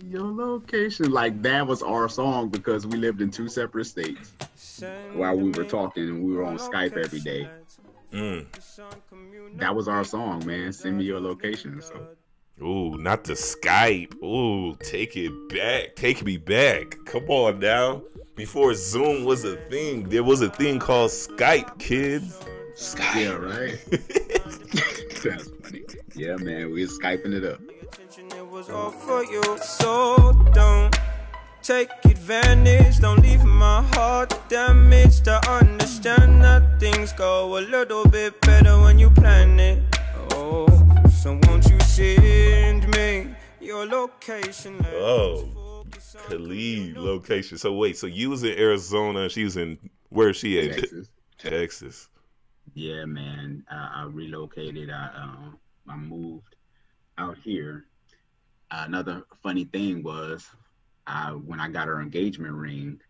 [0.09, 4.31] Your location, like that was our song because we lived in two separate states
[5.13, 7.49] while we were talking and we were on Skype every day.
[8.13, 8.45] mm.
[9.55, 10.71] That was our song, man.
[10.71, 11.81] Send me your location.
[11.81, 12.07] So
[12.61, 14.21] Ooh, not the Skype.
[14.21, 15.95] Ooh, take it back.
[15.95, 16.97] Take me back.
[17.05, 18.01] Come on now.
[18.35, 22.39] Before Zoom was a thing, there was a thing called Skype, kids.
[23.15, 23.77] yeah, right.
[25.23, 25.83] That's funny.
[26.15, 27.59] Yeah, man, we was skyping it up.
[28.35, 29.41] it was all for you.
[29.59, 30.97] So don't
[31.61, 32.99] take advantage.
[32.99, 35.27] Don't leave my heart damaged.
[35.27, 39.83] I understand that things go a little bit better when you plan it.
[40.33, 40.67] Oh,
[41.21, 44.79] so won't you send me your location?
[44.93, 45.85] Oh,
[46.29, 47.57] Khalid location.
[47.57, 49.77] So wait, so you was in Arizona, she was in
[50.07, 50.75] where is she at?
[50.77, 51.09] Texas.
[51.37, 52.09] Texas.
[52.73, 53.65] Yeah, man.
[53.69, 54.89] I, I relocated.
[54.89, 56.55] I um I moved
[57.17, 57.85] out here.
[58.71, 60.47] another funny thing was,
[61.05, 63.01] I when I got her engagement ring,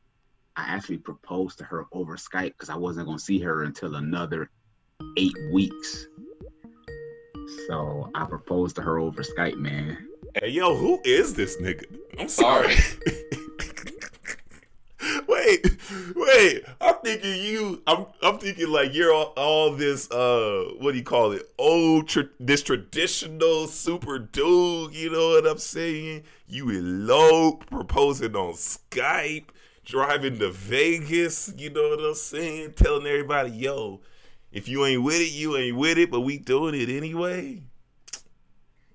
[0.56, 4.50] I actually proposed to her over Skype because I wasn't gonna see her until another
[5.16, 6.08] eight weeks.
[7.68, 10.08] So I proposed to her over Skype, man.
[10.36, 11.86] Hey yo, who is this nigga?
[12.20, 12.76] I'm sorry.
[15.28, 15.66] Wait,
[16.16, 16.64] wait.
[16.82, 17.82] I'm thinking you.
[17.88, 20.10] I'm I'm thinking like you're all, all this.
[20.12, 21.50] Uh, what do you call it?
[21.58, 24.94] Old tra- this traditional super dude.
[24.94, 26.24] You know what I'm saying?
[26.48, 29.46] You elope, proposing on Skype,
[29.86, 31.54] driving to Vegas.
[31.58, 32.74] You know what I'm saying?
[32.74, 34.02] Telling everybody, yo,
[34.52, 36.12] if you ain't with it, you ain't with it.
[36.12, 37.64] But we doing it anyway.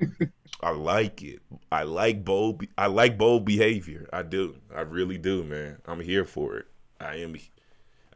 [0.61, 1.40] I like it.
[1.71, 2.64] I like bold.
[2.79, 4.09] I like bold behavior.
[4.12, 4.57] I do.
[4.75, 5.79] I really do, man.
[5.87, 6.67] I'm here for it.
[7.01, 7.37] I am.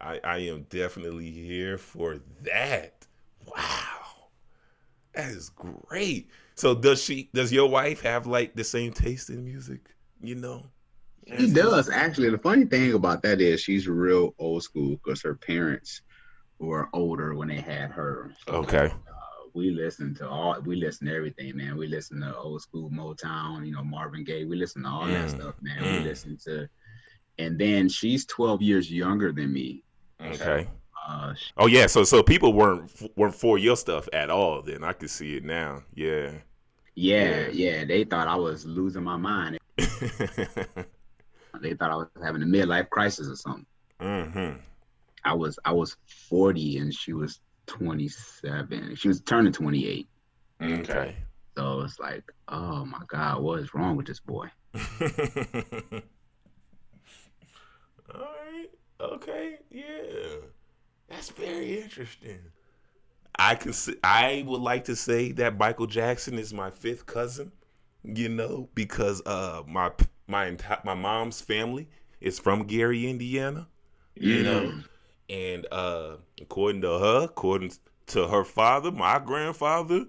[0.01, 3.07] I, I am definitely here for that.
[3.47, 4.29] Wow,
[5.15, 6.31] that is great.
[6.55, 7.29] So does she?
[7.35, 9.81] Does your wife have like the same taste in music?
[10.21, 10.67] You know.
[11.37, 12.31] She does actually.
[12.31, 16.01] The funny thing about that is she's real old school because her parents
[16.59, 18.31] were older when they had her.
[18.49, 18.87] Okay.
[18.87, 18.93] uh,
[19.55, 20.61] we listen to all.
[20.63, 21.77] We listen to everything, man.
[21.77, 23.67] We listen to old school Motown.
[23.67, 24.45] You know Marvin Gaye.
[24.45, 25.79] We listen to all that Mm, stuff, man.
[25.85, 25.97] mm.
[25.97, 26.69] We listen to.
[27.39, 29.85] And then she's 12 years younger than me.
[30.21, 30.67] Okay.
[31.09, 31.87] Uh, Oh yeah.
[31.87, 34.63] So so people weren't weren't for your stuff at all.
[34.63, 35.83] Then I can see it now.
[35.95, 36.33] Yeah.
[36.95, 37.85] yeah, yeah.
[37.85, 39.59] They thought I was losing my mind.
[41.61, 43.67] They thought I was having a midlife crisis or something.
[44.01, 44.59] hmm
[45.29, 45.97] I was I was
[46.29, 48.97] 40 and she was 27.
[48.97, 50.09] She was turning 28.
[50.63, 51.15] Okay.
[51.57, 54.47] So it's like, oh my God, what is wrong with this boy?
[58.15, 58.69] All right.
[59.01, 59.59] Okay.
[59.71, 60.37] Yeah.
[61.09, 62.39] That's very interesting.
[63.39, 63.71] I can.
[63.71, 67.53] s- I would like to say that Michael Jackson is my fifth cousin.
[68.05, 69.91] You know, because uh, my
[70.27, 71.89] my enti- my mom's family
[72.21, 73.69] is from Gary, Indiana.
[74.15, 74.73] You know,
[75.29, 77.73] and uh, according to her, according
[78.09, 80.07] to her father, my grandfather,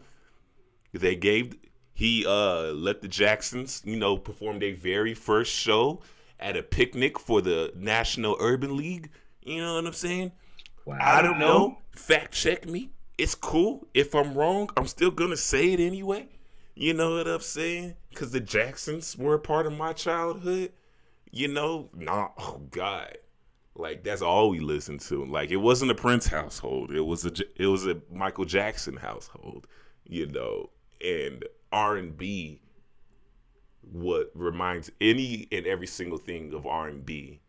[0.93, 1.55] they gave
[1.93, 6.01] he uh let the Jacksons, you know, perform their very first show
[6.39, 9.09] at a picnic for the National Urban League.
[9.43, 10.31] You know what I'm saying?
[10.85, 10.97] Wow.
[11.01, 11.77] I don't know.
[11.91, 12.91] Fact check me.
[13.17, 13.85] It's cool.
[13.93, 16.29] If I'm wrong, I'm still gonna say it anyway.
[16.73, 17.95] You know what I'm saying?
[18.09, 20.71] Because the Jacksons were a part of my childhood.
[21.31, 22.29] You know, nah.
[22.37, 23.17] Oh God,
[23.79, 25.25] like that's all we listened to.
[25.25, 26.91] Like it wasn't a Prince household.
[26.91, 29.67] It was a it was a Michael Jackson household.
[30.05, 30.69] You know,
[31.03, 32.61] and R and B.
[33.81, 37.39] What reminds any and every single thing of R and B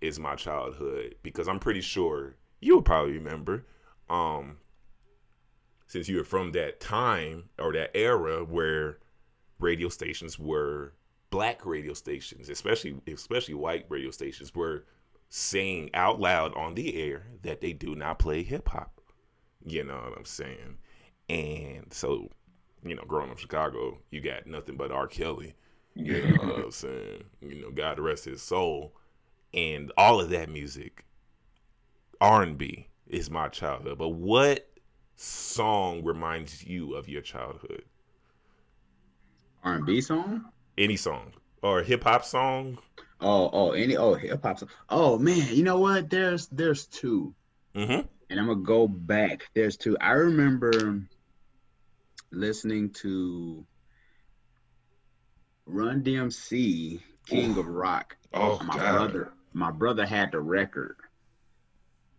[0.00, 3.66] is my childhood because I'm pretty sure you'll probably remember.
[4.08, 4.56] Um,
[5.88, 8.98] since you were from that time or that era where
[9.60, 10.92] radio stations were
[11.30, 14.84] black radio stations, especially especially white radio stations, were
[15.28, 19.00] saying out loud on the air that they do not play hip hop.
[19.64, 20.78] You know what I'm saying?
[21.28, 22.30] And so,
[22.84, 25.06] you know, growing up in Chicago, you got nothing but R.
[25.06, 25.54] Kelly.
[25.94, 27.24] You know what I'm saying?
[27.40, 28.94] You know, God rest his soul.
[29.54, 31.04] And all of that music,
[32.20, 33.98] R and B, is my childhood.
[33.98, 34.68] But what
[35.16, 37.84] song reminds you of your childhood?
[39.64, 40.44] R&B song?
[40.78, 42.78] Any song or hip hop song?
[43.20, 44.68] Oh, oh, any oh hip hop song.
[44.88, 46.10] Oh man, you know what?
[46.10, 47.34] There's there's two.
[47.74, 48.06] Mm-hmm.
[48.28, 49.48] And I'm gonna go back.
[49.54, 49.96] There's two.
[50.00, 51.00] I remember
[52.30, 53.64] listening to
[55.66, 58.16] Run DMC, King of Rock.
[58.32, 58.92] Oh, my God.
[58.92, 60.96] brother, my brother had the record.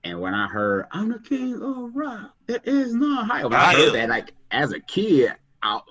[0.03, 3.43] And when I heard I'm the king of rock, it is not high.
[3.43, 3.93] When I I heard am.
[3.93, 5.81] that, like as a kid, I,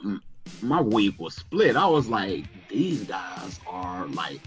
[0.63, 1.77] my week was split.
[1.77, 4.41] I was like, these guys are like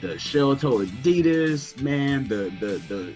[0.00, 3.14] the shell toe Adidas, man, the the the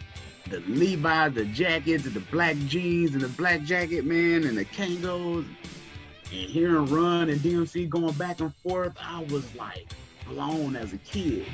[0.48, 4.64] the Levi, the jackets, and the black jeans, and the black jacket, man, and the
[4.64, 9.86] Kangols, and hearing Run and DMC going back and forth, I was like
[10.26, 11.46] blown as a kid.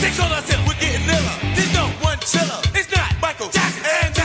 [0.00, 1.54] They call us it, we're getting iller.
[1.54, 2.62] There's no one chiller.
[2.74, 4.17] It's not Michael Jackson,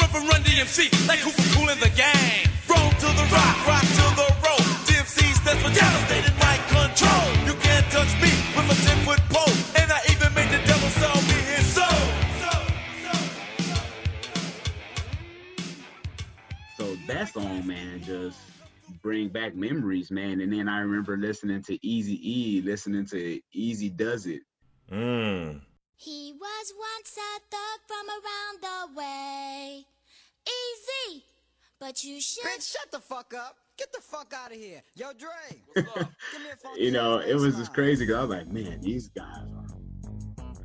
[0.00, 2.46] I'm run Run DMC, like Cooper Cool in the gang.
[2.68, 4.64] Roll to the rock, rock to the roll.
[4.88, 7.26] DMC stands for devastated mind control.
[7.46, 9.54] You can't touch me with a 10 foot pole.
[9.80, 12.02] And I even made the devil sell me his soul.
[16.76, 18.38] So that song, man, just
[19.02, 20.40] bring back memories, man.
[20.40, 24.42] And then I remember listening to Eazy E, listening to Eazy Duz It.
[24.92, 25.60] Mm.
[25.96, 29.84] He was once a thug from around the way.
[30.46, 31.24] Easy,
[31.80, 32.44] but you should.
[32.44, 33.56] Bitch, shut the fuck up.
[33.78, 34.82] Get the fuck out of here.
[34.94, 35.28] Yo, Dre.
[35.72, 36.10] What's up?
[36.32, 39.08] Give me a You know, it was just crazy because I was like, man, these
[39.08, 39.66] guys are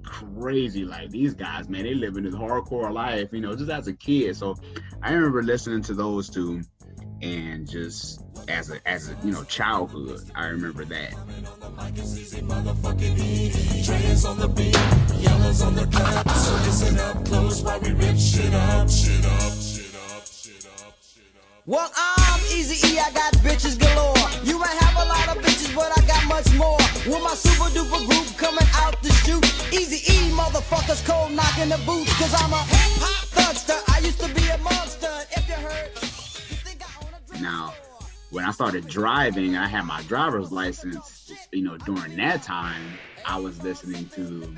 [0.03, 0.85] crazy.
[0.85, 4.35] Like these guys, man, they living this hardcore life, you know, just as a kid.
[4.35, 4.55] So
[5.01, 6.61] I remember listening to those two.
[7.21, 11.13] and just as a as a you know childhood, I remember that.
[21.65, 24.15] Well, I'm Eazy E, I got bitches galore.
[24.45, 26.77] You might have a lot of bitches, but I got much more.
[27.05, 29.43] With my super duper group coming out the shoot.
[29.75, 32.17] Eazy E, motherfuckers cold knocking the boots.
[32.17, 33.93] Cause I'm a hip hop thugster.
[33.93, 35.11] I used to be a monster.
[35.31, 35.91] If you heard,
[36.49, 37.73] you think I own a drug Now,
[38.29, 41.29] when I started driving, I had my driver's license.
[41.51, 42.81] You know, during that time,
[43.25, 44.55] I was listening to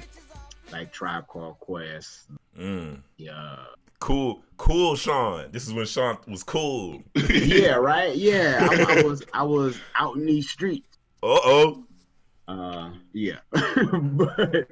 [0.74, 2.28] like Tribe Called Quest.
[2.59, 3.01] Mm.
[3.17, 3.57] Yeah.
[3.99, 5.49] Cool, cool, Shon.
[5.51, 7.01] This is when Shon was cool.
[7.30, 8.13] yeah, right.
[8.13, 10.97] Yeah, I, I was I was out in these streets.
[11.21, 11.84] Uh oh.
[12.45, 14.67] Uh, yeah, but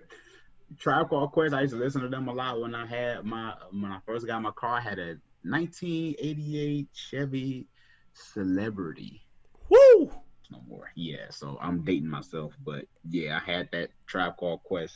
[0.77, 3.53] Tribe Called Quest, I used to listen to them a lot when I had my
[3.71, 4.77] when I first got my car.
[4.77, 7.67] I had a 1988 Chevy
[8.13, 9.21] Celebrity.
[9.69, 10.11] Woo.
[10.51, 10.91] No more.
[10.95, 14.93] Yeah, so I'm dating myself, but yeah, I had that Tribe Called Quest.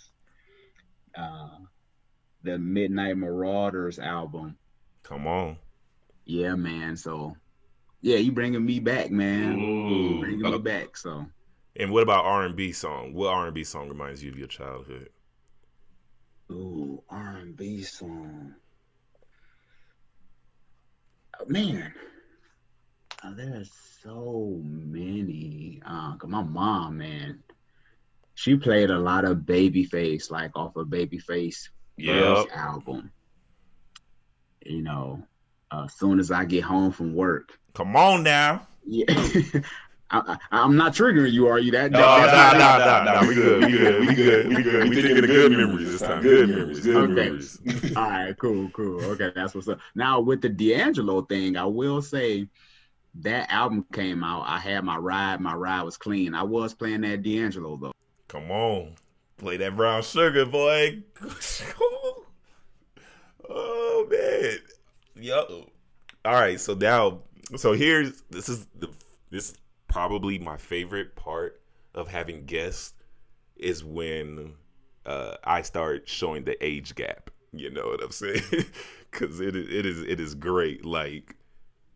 [1.18, 1.50] Uh,
[2.44, 4.58] the Midnight Marauders album.
[5.04, 5.58] Come on.
[6.26, 6.96] Yeah, man.
[6.98, 7.36] So,
[8.02, 9.60] yeah, you bringing me back, man.
[9.60, 10.20] Ooh.
[10.20, 10.98] Bringing me back.
[10.98, 11.26] So,
[11.76, 13.14] And what about R and B song?
[13.14, 15.10] What R and B song reminds you of your childhood?
[16.52, 18.54] ooh, R&B song.
[21.40, 21.94] Oh, man,
[23.24, 23.72] uh, there's
[24.04, 25.82] so many.
[25.86, 27.44] Uh, my mom, man,
[28.36, 32.16] she played a lot of Babyface, like off of Babyface Yep.
[32.24, 33.12] first album.
[34.66, 35.24] You know,
[35.72, 37.58] as soon as I get home from work.
[37.74, 38.68] Come on now.
[38.86, 39.06] Yeah.
[40.12, 41.72] I, I, I'm not triggering you, are you?
[41.72, 43.28] That, No, that- nah, that's nah, not- nah, nah.
[43.28, 43.64] We good.
[43.66, 44.00] We good.
[44.08, 44.48] We good.
[44.50, 44.90] We good.
[44.90, 46.22] We thinking of good memories this time.
[46.22, 46.80] Good memories.
[46.82, 47.60] Good memories.
[47.96, 49.04] All right, cool, cool.
[49.04, 49.80] Okay, that's what's up.
[49.96, 52.48] Now with the D'Angelo thing, I will say
[53.22, 54.44] that album came out.
[54.46, 55.40] I had my ride.
[55.42, 56.36] My ride was clean.
[56.36, 57.92] I was playing that D'Angelo though.
[58.36, 58.96] Come on.
[59.38, 61.04] Play that brown sugar, boy.
[63.50, 64.58] oh man.
[65.16, 65.70] Yo.
[66.26, 67.20] All right, so now
[67.56, 68.90] so here's this is the
[69.30, 69.58] this is
[69.88, 71.62] probably my favorite part
[71.94, 72.94] of having guests
[73.56, 74.52] is when
[75.06, 77.30] uh I start showing the age gap.
[77.54, 78.42] You know what I'm saying?
[79.12, 81.38] Cuz it is it is it is great like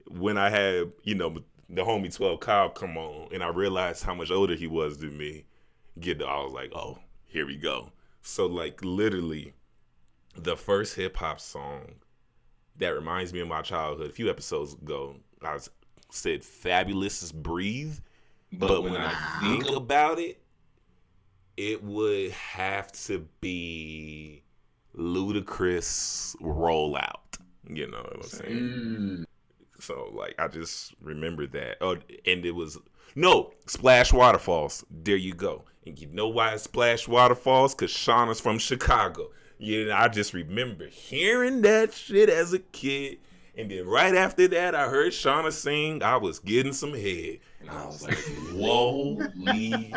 [0.07, 1.35] when I had, you know,
[1.69, 5.17] the homie 12 Kyle come on and I realized how much older he was than
[5.17, 5.43] me
[5.99, 7.91] get I was like, oh, here we go.
[8.21, 9.53] So like literally
[10.35, 11.95] the first hip hop song
[12.77, 15.69] that reminds me of my childhood, a few episodes ago, I was,
[16.11, 17.97] said Fabolous is Breathe.
[18.51, 20.41] But, when, I think about it,
[21.55, 24.43] it would have to be
[24.97, 27.37] Ludacris rollout.
[27.67, 28.53] You know what I'm saying?
[28.57, 29.25] Mm,
[29.79, 31.77] So like I just remember that.
[31.81, 32.79] Oh, and it was
[33.15, 34.85] no Splash Waterfalls.
[34.89, 35.63] There you go.
[35.85, 37.73] And you know why it's Splash Waterfalls?
[37.73, 39.29] Cause Shawnna's from Chicago.
[39.57, 43.19] Yeah, I just remember hearing that shit as a kid.
[43.57, 46.01] And then right after that, I heard Shawnna sing.
[46.01, 48.17] I was getting some head, and I was like,
[48.53, 49.93] "Holy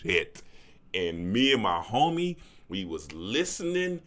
[0.00, 0.42] shit!"
[0.94, 2.36] And me and my homie,
[2.68, 4.02] we was listening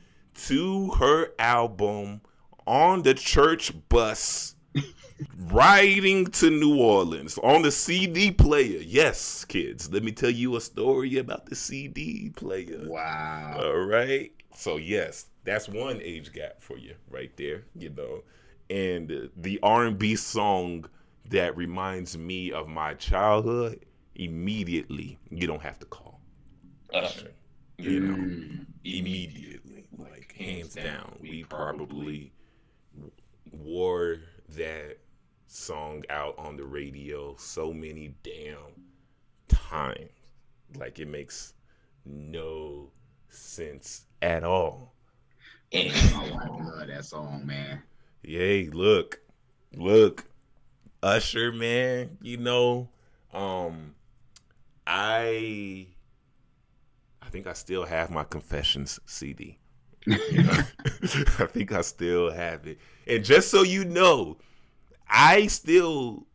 [0.46, 2.22] to her album
[2.66, 4.55] on the church bus
[5.51, 8.80] riding to New Orleans on the CD player.
[8.82, 12.91] Yes, kids, let me tell you a story about the CD player.
[12.91, 13.63] wow.
[13.63, 14.32] All right.
[14.55, 18.24] So yes, that's one age gap for you right there, you know.
[18.70, 20.86] And uh, the R&B song
[21.30, 23.86] that reminds me of my childhood
[24.16, 26.22] immediately, you don't have to call.
[26.93, 27.32] Usher.
[27.78, 32.32] You know, Mm, immediately, like hands down, we probably
[33.51, 34.18] wore
[34.49, 34.97] that
[35.56, 38.58] song out on the radio so many damn
[39.47, 40.10] times.
[40.78, 41.53] Like it makes
[42.06, 42.91] no
[43.30, 44.93] sense at all.
[45.74, 47.82] oh, I love that song, man.
[48.24, 49.20] Yay, look,
[49.76, 50.26] look,
[51.01, 52.89] Usher, man, you know,
[53.34, 53.95] um,
[54.86, 55.88] I,
[57.22, 59.60] I think I still have my Confessions CD.
[60.06, 60.53] You know?
[61.03, 62.80] I think I still have it.
[63.08, 64.38] And just so you know,
[65.18, 66.28] I still,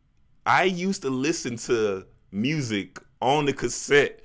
[0.43, 4.23] I used to listen to music on the cassette.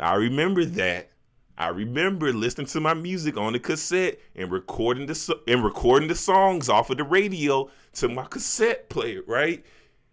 [0.00, 1.10] I remember that.
[1.56, 6.16] I remember listening to my music on the cassette and recording the and recording the
[6.16, 9.64] songs off of the radio to my cassette player, right?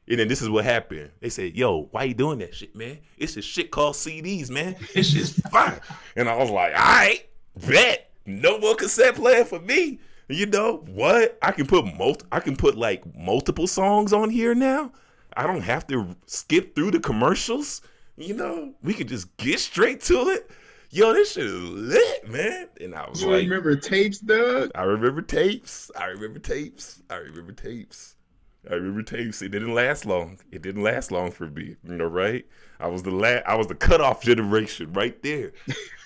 [0.08, 1.10] And then this is what happened.
[1.20, 3.00] They said, "Yo, why you doing that shit, man?
[3.18, 4.76] It's a shit called CDs, man.
[4.94, 5.82] This shit's fire."
[6.16, 7.26] And I was like, "All right,
[7.68, 10.00] bet no more cassette player for me."
[10.30, 11.38] You know what?
[11.42, 11.86] I can put
[12.32, 14.92] I can put like multiple songs on here now.
[15.36, 17.82] I don't have to skip through the commercials.
[18.16, 20.52] You know, we can just get straight to it.
[20.92, 22.68] Yo, this shit is lit, man.
[22.80, 24.72] And I was like, You like, remember tapes, Doug?
[24.76, 25.90] I remember tapes.
[25.96, 27.02] I remember tapes.
[27.10, 28.16] I remember tapes.
[28.70, 29.42] I remember tapes.
[29.42, 30.40] It didn't last long.
[30.52, 31.76] It didn't last long for me.
[31.84, 32.46] You know, right?
[32.80, 35.54] I was the la- I was the cutoff generation right there.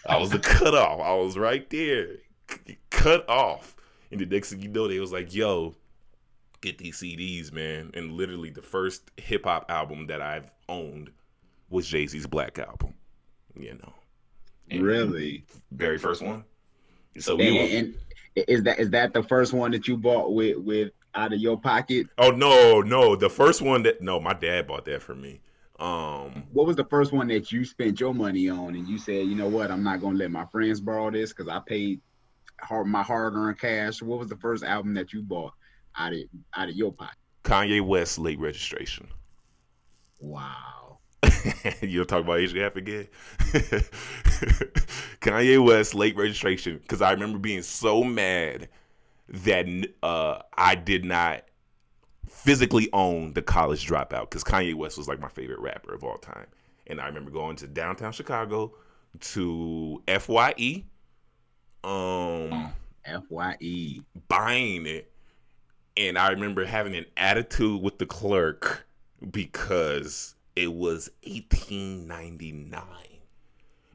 [0.07, 1.01] I was the cutoff.
[1.01, 2.17] I was right there.
[2.89, 3.75] Cut off.
[4.13, 5.73] And the next thing you know, they was like, yo,
[6.61, 7.89] get these CDs, man.
[7.95, 11.09] And literally the first hip hop album that I've owned
[11.69, 12.93] was Jay-Z's Black Album.
[13.57, 13.93] You know.
[14.69, 15.45] And Really?
[15.71, 16.43] Very first one.
[17.17, 20.33] So we were, And, and is that is that the first one that you bought
[20.33, 22.07] with with out of your pocket?
[22.19, 23.15] Oh no, no.
[23.15, 25.41] The first one that no, my dad bought that for me.
[25.79, 29.27] Um What was the first one that you spent your money on, and you said,
[29.27, 31.99] you know what, I'm not gonna let my friends borrow this because I paid
[32.63, 34.01] hard, my hard-earned cash.
[34.01, 35.53] What was the first album that you bought
[35.97, 36.19] out of
[36.55, 37.17] out of your pocket?
[37.43, 39.07] Kanye West late registration.
[40.19, 40.99] Wow.
[41.81, 43.07] You'll talk about Asian Half again.
[45.21, 48.69] Kanye West late registration because I remember being so mad
[49.29, 49.65] that
[50.01, 51.43] uh, I did not
[52.27, 56.17] physically own the college dropout because Kanye West was like my favorite rapper of all
[56.17, 56.47] time,
[56.87, 58.73] and I remember going to downtown Chicago
[59.19, 60.85] to FYE,
[61.83, 62.71] um,
[63.05, 64.01] FYE.
[64.27, 65.11] buying it,
[65.97, 68.85] and I remember having an attitude with the clerk
[69.31, 72.83] because it was eighteen ninety nine.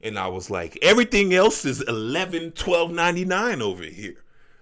[0.02, 4.14] And I was like, everything else is 11 12.99 over here.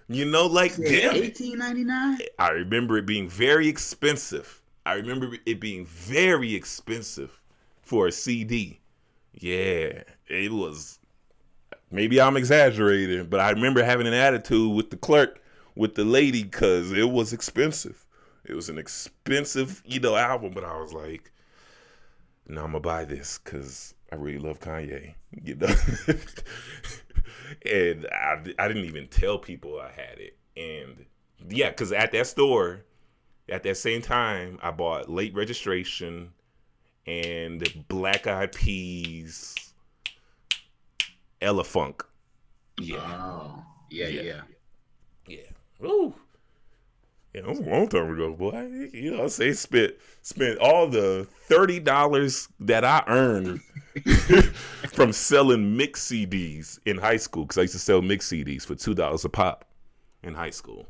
[0.09, 1.15] You know, like damn.
[1.15, 2.19] Eighteen ninety nine.
[2.39, 4.61] I remember it being very expensive.
[4.85, 7.41] I remember it being very expensive
[7.81, 8.79] for a CD.
[9.33, 10.99] Yeah, it was.
[11.89, 15.41] Maybe I'm exaggerating, but I remember having an attitude with the clerk,
[15.75, 18.05] with the lady, because it was expensive.
[18.43, 21.31] It was an expensive, you know, album, but I was like,
[22.47, 25.73] no, I'm gonna buy this because I really love Kanye, you know.
[27.65, 30.37] and I, I didn't even tell people I had it.
[30.55, 31.05] And
[31.49, 32.85] yeah, because at that store,
[33.49, 36.31] at that same time, I bought late registration
[37.05, 39.55] and Black Eyed Peas,
[41.41, 42.01] Elephunk.
[42.79, 44.21] Yeah, Oh, yeah, Yeah.
[44.21, 44.41] yeah.
[45.27, 45.85] yeah.
[45.87, 46.13] Ooh.
[47.33, 48.89] Yeah, that was a long time ago, boy.
[48.93, 53.61] You know, I say spent spent all the thirty dollars that I earned
[54.93, 58.75] from selling mix CDs in high school because I used to sell mix CDs for
[58.75, 59.65] two dollars a pop
[60.23, 60.87] in high school.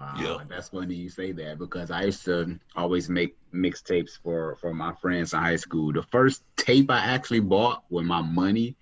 [0.00, 0.44] Wow, Yeah.
[0.48, 4.92] that's funny you say that because I used to always make mixtapes for for my
[4.94, 5.92] friends in high school.
[5.92, 8.76] The first tape I actually bought with my money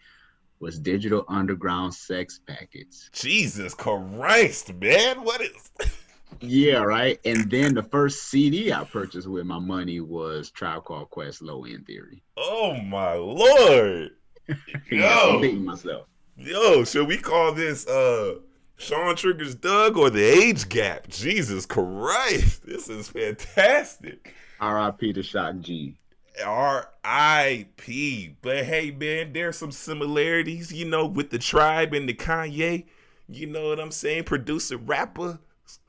[0.63, 3.11] was Digital Underground Sex Packets.
[3.13, 5.23] Jesus Christ, man!
[5.25, 5.71] What is?
[6.41, 7.21] Yeah, right.
[7.27, 11.65] And then the first CD I purchased with my money was Tribe Called Quest Low
[11.67, 12.23] End Theory.
[12.39, 14.13] Oh my lord!
[14.91, 16.07] Yeah, Yo, beating myself.
[16.39, 18.37] yo, should we call this uh
[18.77, 21.07] Shon Triggers Doug or the age gap?
[21.09, 24.35] Jesus Christ, this is fantastic.
[24.59, 25.13] R.I.P.
[25.13, 25.99] to Shock G.
[26.45, 28.37] R.I.P.
[28.41, 32.87] But hey, man, there's some similarities, you know, with the tribe and the Kanye.
[33.29, 34.25] You know what I'm saying?
[34.25, 35.39] Producer, rapper.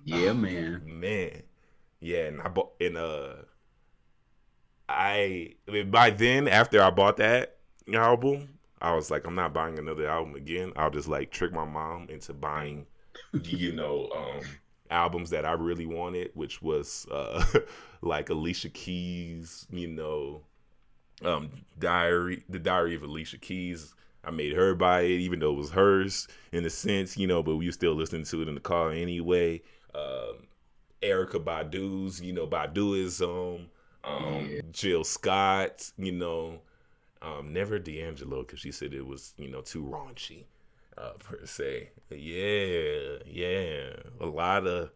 [0.04, 0.82] Yeah, man.
[1.00, 1.44] Man,
[2.00, 3.34] yeah, and I bought and uh,
[4.88, 7.58] I, I mean, by then after I bought that
[7.94, 10.74] album, I was like, I'm not buying another album again.
[10.76, 12.86] I'll just like trick my mom into buying,
[13.44, 14.41] you know, um,
[14.94, 17.44] albums that I really wanted, which was uh,
[18.02, 20.41] like Alicia Keys, you know,
[21.24, 23.94] um, Diary, the Diary of Alicia Keys.
[24.24, 27.44] I made her buy it, even though it was hers in a sense, you know,
[27.44, 29.62] but we were still listening to it in the car anyway.
[29.94, 30.48] Um,
[31.02, 33.66] Erykah Badu's, you know, Baduizm,
[34.06, 34.62] um, Yeah.
[34.72, 36.60] Jill Scott, you know,
[37.22, 40.44] um, never D'Angelo because she said it was, you know, too raunchy,
[40.98, 41.89] uh, per se.
[42.10, 44.91] Yeah, yeah, a lot of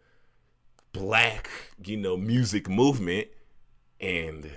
[0.94, 1.50] black,
[1.84, 3.28] you know, music movement,
[4.00, 4.50] and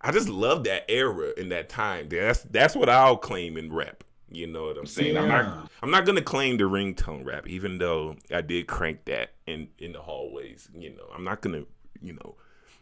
[0.00, 2.08] I just love that era in that time.
[2.08, 4.04] That's that's what I'll claim in rap.
[4.30, 5.16] You know what I'm saying?
[5.16, 9.32] I'm not I'm not gonna claim the ringtone rap, even though I did crank that
[9.46, 10.68] in in the hallways.
[10.74, 11.64] You know, I'm not gonna
[12.00, 12.36] you know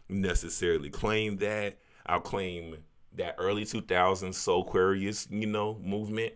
[0.09, 1.77] necessarily claim that.
[2.05, 2.77] I'll claim
[3.15, 6.33] that early 2000s Soulquarians, you know, movement.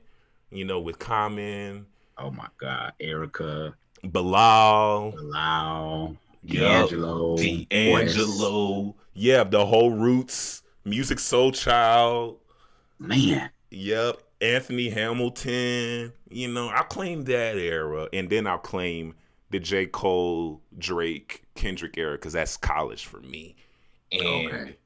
[0.56, 1.88] You know, with Common,
[2.18, 2.93] Oh my God.
[3.01, 6.89] Erykah, Bilal, Lau, Yup.
[6.89, 7.36] D'Angelo.
[7.84, 8.16] West.
[8.16, 12.38] D'Angelo, yeah, the whole Roots, Musiq Soulchild.
[12.99, 13.51] Man.
[13.72, 14.22] Yep.
[14.41, 16.14] Anthony Hamilton.
[16.30, 19.16] You know, I'll claim that era and then I'll claim
[19.51, 19.86] the J.
[19.88, 23.56] Cole, Drake, Kendrick era because that's college for me.
[24.12, 24.78] And Okay.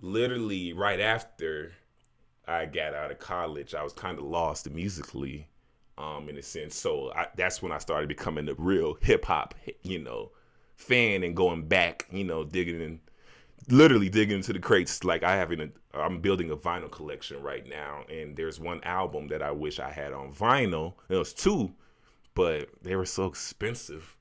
[0.00, 1.72] literally right after
[2.50, 5.48] I got out of college, I was kind of lost musically,
[5.98, 6.76] um, in a sense.
[6.76, 10.32] So I, that's when I started becoming a real hip hop, you know,
[10.76, 13.00] fan and going back, you know, digging in,
[13.68, 15.04] literally digging into the crates.
[15.04, 19.28] Like I have an, I'm building a vinyl collection right now, and there's one album
[19.28, 20.94] that I wish I had on vinyl.
[21.08, 21.72] It was two,
[22.34, 24.16] but they were so expensive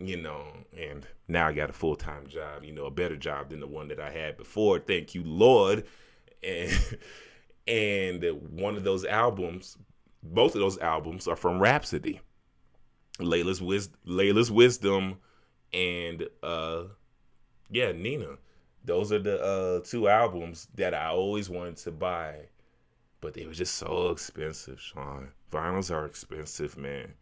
[0.00, 0.44] you know,
[0.76, 3.66] and now I got a full time job, you know, a better job than the
[3.66, 4.78] one that I had before.
[4.78, 5.84] Thank you, Lord.
[6.42, 6.70] And
[7.66, 9.76] and one of those albums,
[10.22, 12.20] both of those albums are from Rapsody.
[13.20, 15.18] Laila's Wis- Laila's Wisdom
[15.72, 16.84] and uh
[17.70, 18.36] yeah, Nina.
[18.84, 22.48] Those are the uh two albums that I always wanted to buy.
[23.20, 25.28] But they were just so expensive, Shon.
[25.50, 27.14] Vinyls are expensive, man.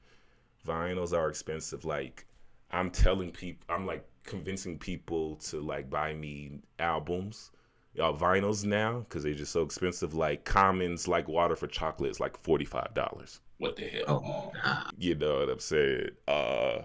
[0.67, 1.85] Vinyls are expensive.
[1.85, 2.27] Like
[2.71, 7.51] I'm telling people, I'm like convincing people to like buy me albums,
[7.99, 10.15] uh, vinyls now because they're just so expensive.
[10.15, 13.41] Like Commons, like Water for Chocolate, is like forty five dollars.
[13.59, 14.23] What the hell?
[14.25, 14.91] Oh, nah.
[14.99, 16.11] You know what I'm saying?
[16.27, 16.83] Uh,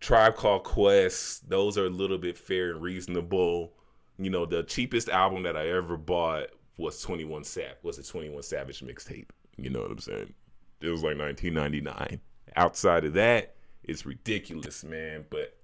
[0.00, 3.72] Tribe Called Quest, those are a little bit fair and reasonable.
[4.18, 8.42] You know, the cheapest album that I ever bought was 21 Sav was a 21
[8.42, 9.28] Savage mixtape.
[9.56, 10.32] You know what I'm saying?
[10.80, 12.20] It was like 1999.
[12.56, 15.24] Outside of that, it's ridiculous, man.
[15.30, 15.56] But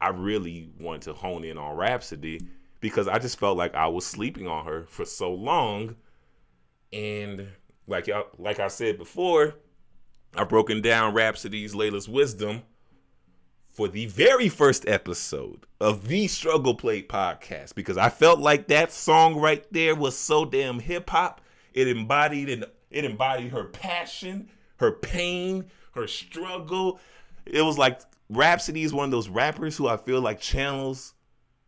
[0.00, 2.46] I really want to hone in on Rapsody
[2.84, 5.96] because I just felt like I was sleeping on her for so long.
[6.92, 7.48] And
[7.86, 9.54] like y'all, like I said before,
[10.36, 12.60] I've broken down Rapsody's Laila's Wisdom
[13.70, 18.92] for the very first episode of the Struggle Plate podcast because I felt like that
[18.92, 21.40] song right there was so damn hip hop.
[21.72, 27.00] It embodied and it embodied her passion, her pain, her struggle.
[27.46, 31.13] It was like Rapsody is one of those rappers who I feel like channels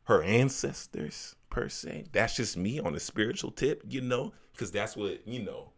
[0.07, 2.07] her ancestors per se.
[2.13, 5.71] That's just me on a spiritual tip, you know, because that's what you know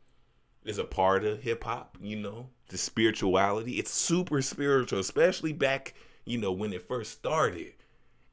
[0.65, 3.75] is a part of hip hop, you know, the spirituality.
[3.75, 5.95] It's super spiritual, especially back,
[6.27, 7.73] you know, when it first started.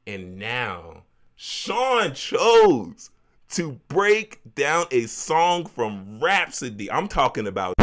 [0.06, 3.10] And now Shon chose
[3.50, 6.90] to break down a song from Rapsody.
[6.90, 7.74] I'm talking about.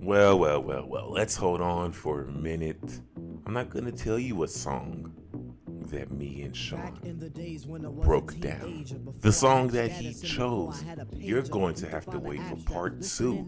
[0.00, 1.12] Well, well, well, well.
[1.12, 3.00] Let's hold on for a minute.
[3.48, 5.10] I'm not gonna tell you a song
[5.90, 6.98] that me and Shon
[8.02, 8.84] broke down.
[9.20, 13.46] The song that he chose, you're going to have to wait for part two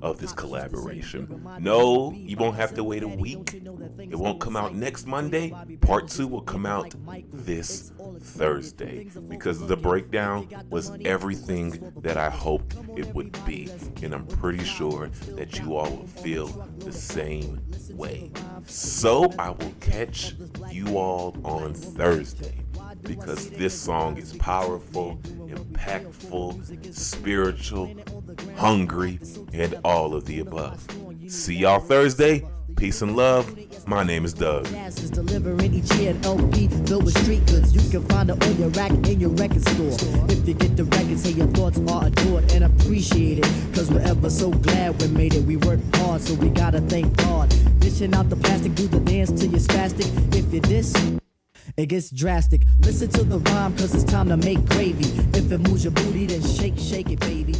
[0.00, 1.42] of this collaboration.
[1.60, 3.54] No, you won't have to wait a week.
[3.98, 5.52] It won't come out next Monday.
[5.80, 6.94] Part two will come out
[7.32, 13.70] this Thursday because the breakdown was everything that I hoped it would be.
[14.02, 16.46] And I'm pretty sure that you all will feel
[16.78, 17.60] the same
[17.90, 18.30] way.
[18.66, 20.34] So I will catch
[20.70, 22.54] you all on Thursday
[23.02, 25.18] because this song is powerful,
[25.48, 27.94] impactful, spiritual,
[28.56, 29.18] hungry,
[29.52, 30.86] and all of the above.
[31.26, 32.46] See y'all Thursday.
[32.76, 33.54] Peace and love.
[33.86, 34.66] My name is Doug.
[35.12, 37.74] Delivering each year LP filled with street goods.
[37.74, 39.92] You can find it on your rack in your record store.
[40.30, 43.44] If you get the record, say your thoughts are adored and appreciated.
[43.74, 45.44] Cause we're ever so glad we made it.
[45.44, 47.54] We worked hard, so we gotta thank God.
[47.80, 50.34] Dishing out the plastic, do the dance spastic.
[50.34, 50.60] If you
[51.76, 52.62] it gets drastic.
[52.80, 55.06] Listen to the rhyme, cause it's time to make gravy.
[55.36, 57.54] If it moves your booty, then shake, shake it, baby.